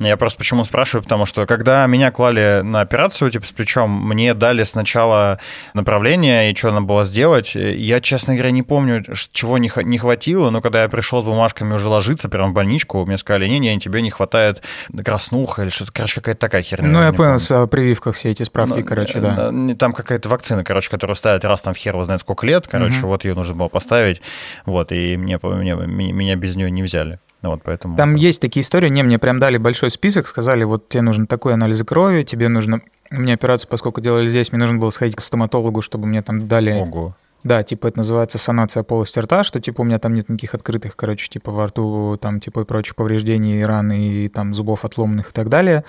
[0.00, 4.32] Я просто почему спрашиваю, потому что когда меня клали на операцию, типа, с плечом, мне
[4.34, 5.40] дали сначала
[5.74, 7.54] направление, и что надо было сделать.
[7.54, 11.74] Я, честно говоря, не помню, чего не, не хватило, но когда я пришел с бумажками
[11.74, 14.62] уже ложиться прямо в больничку, мне сказали, не-не, тебе не хватает
[15.04, 16.88] краснуха или что-то, короче, какая-то такая херня.
[16.88, 19.50] Ну, я понял, с э, прививках все эти справки, Ну, короче, э, да.
[19.52, 22.98] э, Там какая-то вакцина, короче, которую ставят раз там в хер знает сколько лет, короче,
[22.98, 23.06] Мгм.
[23.08, 24.22] вот ее нужно было поставить,
[24.64, 25.74] вот, и мне, мне,
[26.12, 27.18] меня без нее не взяли.
[27.42, 27.96] Вот, поэтому...
[27.96, 31.54] Там есть такие истории, не, мне прям дали большой список, сказали, вот тебе нужен такой
[31.54, 32.80] анализ крови, тебе нужно...
[33.10, 36.72] Мне операцию, поскольку делали здесь, мне нужно было сходить к стоматологу, чтобы мне там дали...
[36.72, 37.14] Ого.
[37.44, 40.96] Да, типа это называется санация полости рта, что типа у меня там нет никаких открытых,
[40.96, 45.32] короче, типа во рту, там типа и прочих повреждений, раны и там зубов отломанных и
[45.32, 45.84] так далее.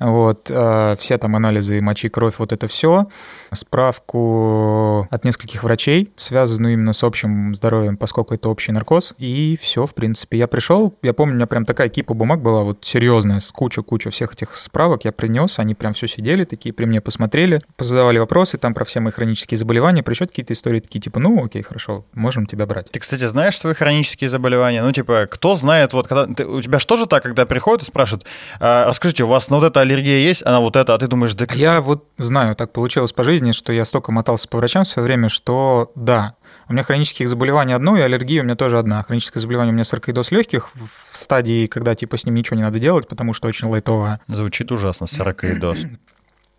[0.00, 3.08] Вот, э, все там анализы мочи, кровь, вот это все.
[3.52, 9.14] Справку от нескольких врачей, связанную именно с общим здоровьем, поскольку это общий наркоз.
[9.18, 10.38] И все, в принципе.
[10.38, 14.10] Я пришел, я помню, у меня прям такая кипа бумаг была, вот серьезная, с куча-куча
[14.10, 18.56] всех этих справок я принес, они прям все сидели такие, при мне посмотрели, позадавали вопросы
[18.56, 22.46] там про все мои хронические заболевания, причем какие-то истории такие, типа, ну, окей, хорошо, можем
[22.46, 22.90] тебя брать.
[22.90, 24.82] Ты, кстати, знаешь свои хронические заболевания?
[24.82, 26.32] Ну, типа, кто знает, вот когда...
[26.32, 28.24] Ты, у тебя что же так, когда приходят и спрашивают,
[28.60, 31.08] а, расскажите, у вас на вот эта аллергия есть, а на вот это, а ты
[31.08, 31.46] думаешь, да...
[31.52, 35.04] Я вот знаю, так получилось по жизни, что я столько мотался по врачам в свое
[35.04, 36.36] время, что да,
[36.68, 39.02] у меня хронических заболеваний одно, и аллергия у меня тоже одна.
[39.02, 42.78] Хроническое заболевание у меня саркоидоз легких в стадии, когда типа с ним ничего не надо
[42.78, 44.20] делать, потому что очень лайтовая.
[44.28, 45.78] Звучит ужасно, саркоидоз.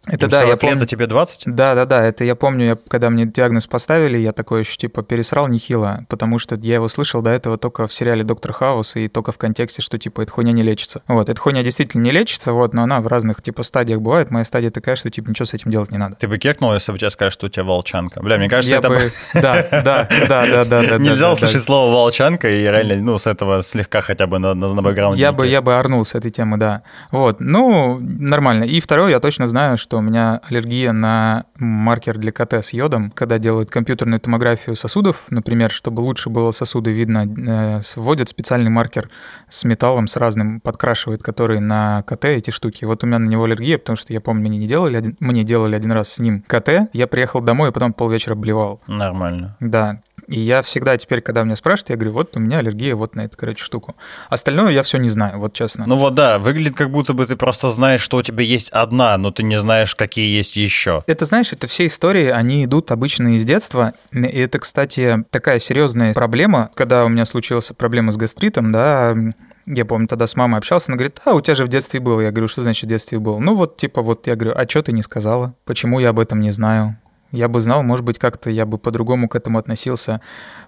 [0.07, 0.77] Это да, я помню.
[0.77, 1.43] Это тебе 20?
[1.45, 2.03] Да, да, да.
[2.03, 6.39] Это я помню, я, когда мне диагноз поставили, я такой еще типа пересрал нехило, потому
[6.39, 9.81] что я его слышал до этого только в сериале Доктор Хаус и только в контексте,
[9.81, 11.01] что типа эта хуйня не лечится.
[11.07, 14.31] Вот, эта хуйня действительно не лечится, вот, но она в разных типа стадиях бывает.
[14.31, 16.15] Моя стадия такая, что типа ничего с этим делать не надо.
[16.15, 18.21] Ты бы кекнул, если бы тебе скажут, что у тебя волчанка.
[18.21, 19.11] Бля, мне кажется, я это бы...
[19.33, 20.97] Да, да, да, да, да, да.
[20.97, 24.81] Нельзя услышать слово волчанка и реально, ну, с этого слегка хотя бы на, на, на
[24.81, 25.21] бэкграунде.
[25.21, 26.83] Я бы, я бы орнул с этой темы, да.
[27.11, 28.63] Вот, ну, нормально.
[28.63, 33.11] И второе, я точно знаю, что у меня аллергия на маркер для КТ с йодом,
[33.11, 39.09] когда делают компьютерную томографию сосудов, например, чтобы лучше было сосуды видно, э, вводят специальный маркер
[39.49, 42.85] с металлом, с разным, подкрашивает, который на КТ эти штуки.
[42.85, 45.43] Вот у меня на него аллергия, потому что я помню, мне не делали, один, мне
[45.43, 48.81] делали один раз с ним КТ, я приехал домой и потом полвечера блевал.
[48.87, 49.57] Нормально.
[49.59, 53.15] Да, и я всегда теперь, когда меня спрашивают, я говорю, вот у меня аллергия вот
[53.15, 53.95] на эту, короче, штуку.
[54.29, 55.85] Остальное я все не знаю, вот честно.
[55.85, 59.17] Ну вот да, выглядит как будто бы ты просто знаешь, что у тебя есть одна,
[59.17, 61.03] но ты не знаешь, какие есть еще.
[61.05, 63.93] Это, знаешь, это все истории, они идут обычно из детства.
[64.11, 69.13] И это, кстати, такая серьезная проблема, когда у меня случилась проблема с гастритом, да,
[69.67, 72.21] я помню, тогда с мамой общался, она говорит, а, у тебя же в детстве был.
[72.21, 73.39] Я говорю, что значит в детстве был?
[73.39, 75.55] Ну вот, типа, вот я говорю, а что ты не сказала?
[75.65, 76.97] Почему я об этом не знаю?
[77.31, 80.21] Я бы знал, может быть, как-то я бы по-другому к этому относился.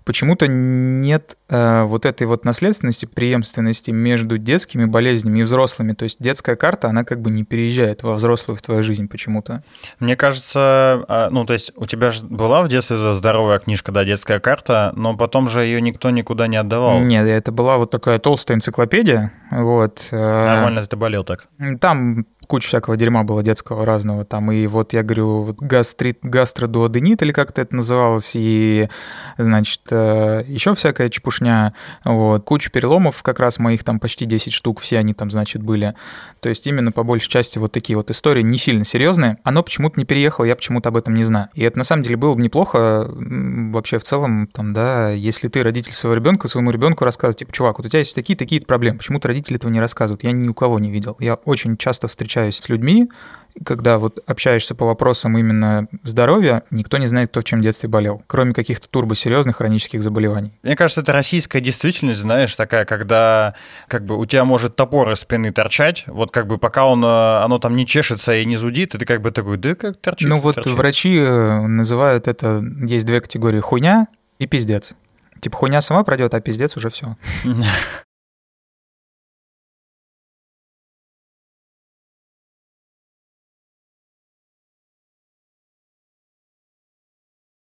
[0.03, 5.93] Почему-то нет э, вот этой вот наследственности, преемственности между детскими болезнями и взрослыми.
[5.93, 9.63] То есть детская карта, она как бы не переезжает во взрослую в твою жизнь почему-то.
[9.99, 14.03] Мне кажется, а, ну, то есть у тебя же была в детстве здоровая книжка, да,
[14.03, 16.99] детская карта, но потом же ее никто никуда не отдавал.
[16.99, 19.31] Нет, это была вот такая толстая энциклопедия.
[19.51, 20.07] Вот.
[20.11, 21.47] э, Нормально ты болел так.
[21.79, 24.25] Там куча всякого дерьма было детского разного.
[24.25, 28.89] Там и вот я говорю, вот гастрит, гастродуоденит или как-то это называлось, и,
[29.37, 31.73] значит, э, еще всякая чепушня.
[32.03, 32.43] Вот.
[32.43, 35.93] Куча переломов, как раз моих там почти 10 штук, все они там, значит, были.
[36.39, 39.37] То есть именно по большей части вот такие вот истории не сильно серьезные.
[39.43, 41.49] Оно почему-то не переехало, я почему-то об этом не знаю.
[41.53, 45.63] И это на самом деле было бы неплохо вообще в целом, там, да, если ты
[45.63, 49.27] родитель своего ребенка, своему ребенку рассказывать, типа, чувак, вот у тебя есть такие-такие проблемы, почему-то
[49.27, 50.23] родители этого не рассказывают.
[50.23, 51.17] Я ни у кого не видел.
[51.19, 52.07] Я очень часто
[52.37, 53.09] встречаюсь с людьми,
[53.65, 58.21] когда вот общаешься по вопросам именно здоровья, никто не знает, кто в чем детстве болел,
[58.27, 60.53] кроме каких-то турбосерьезных хронических заболеваний.
[60.61, 63.55] Мне кажется, это российская действительность, знаешь, такая, когда
[63.87, 67.43] как бы у тебя может топор из спины торчать, вот как бы пока он, э,
[67.43, 70.29] оно там не чешется и не зудит, и ты как бы такой, да как торчит.
[70.29, 70.73] Ну вот торчит».
[70.73, 74.07] врачи э, называют это, есть две категории, хуйня
[74.37, 74.93] и пиздец.
[75.41, 77.15] Типа хуйня сама пройдет, а пиздец уже все.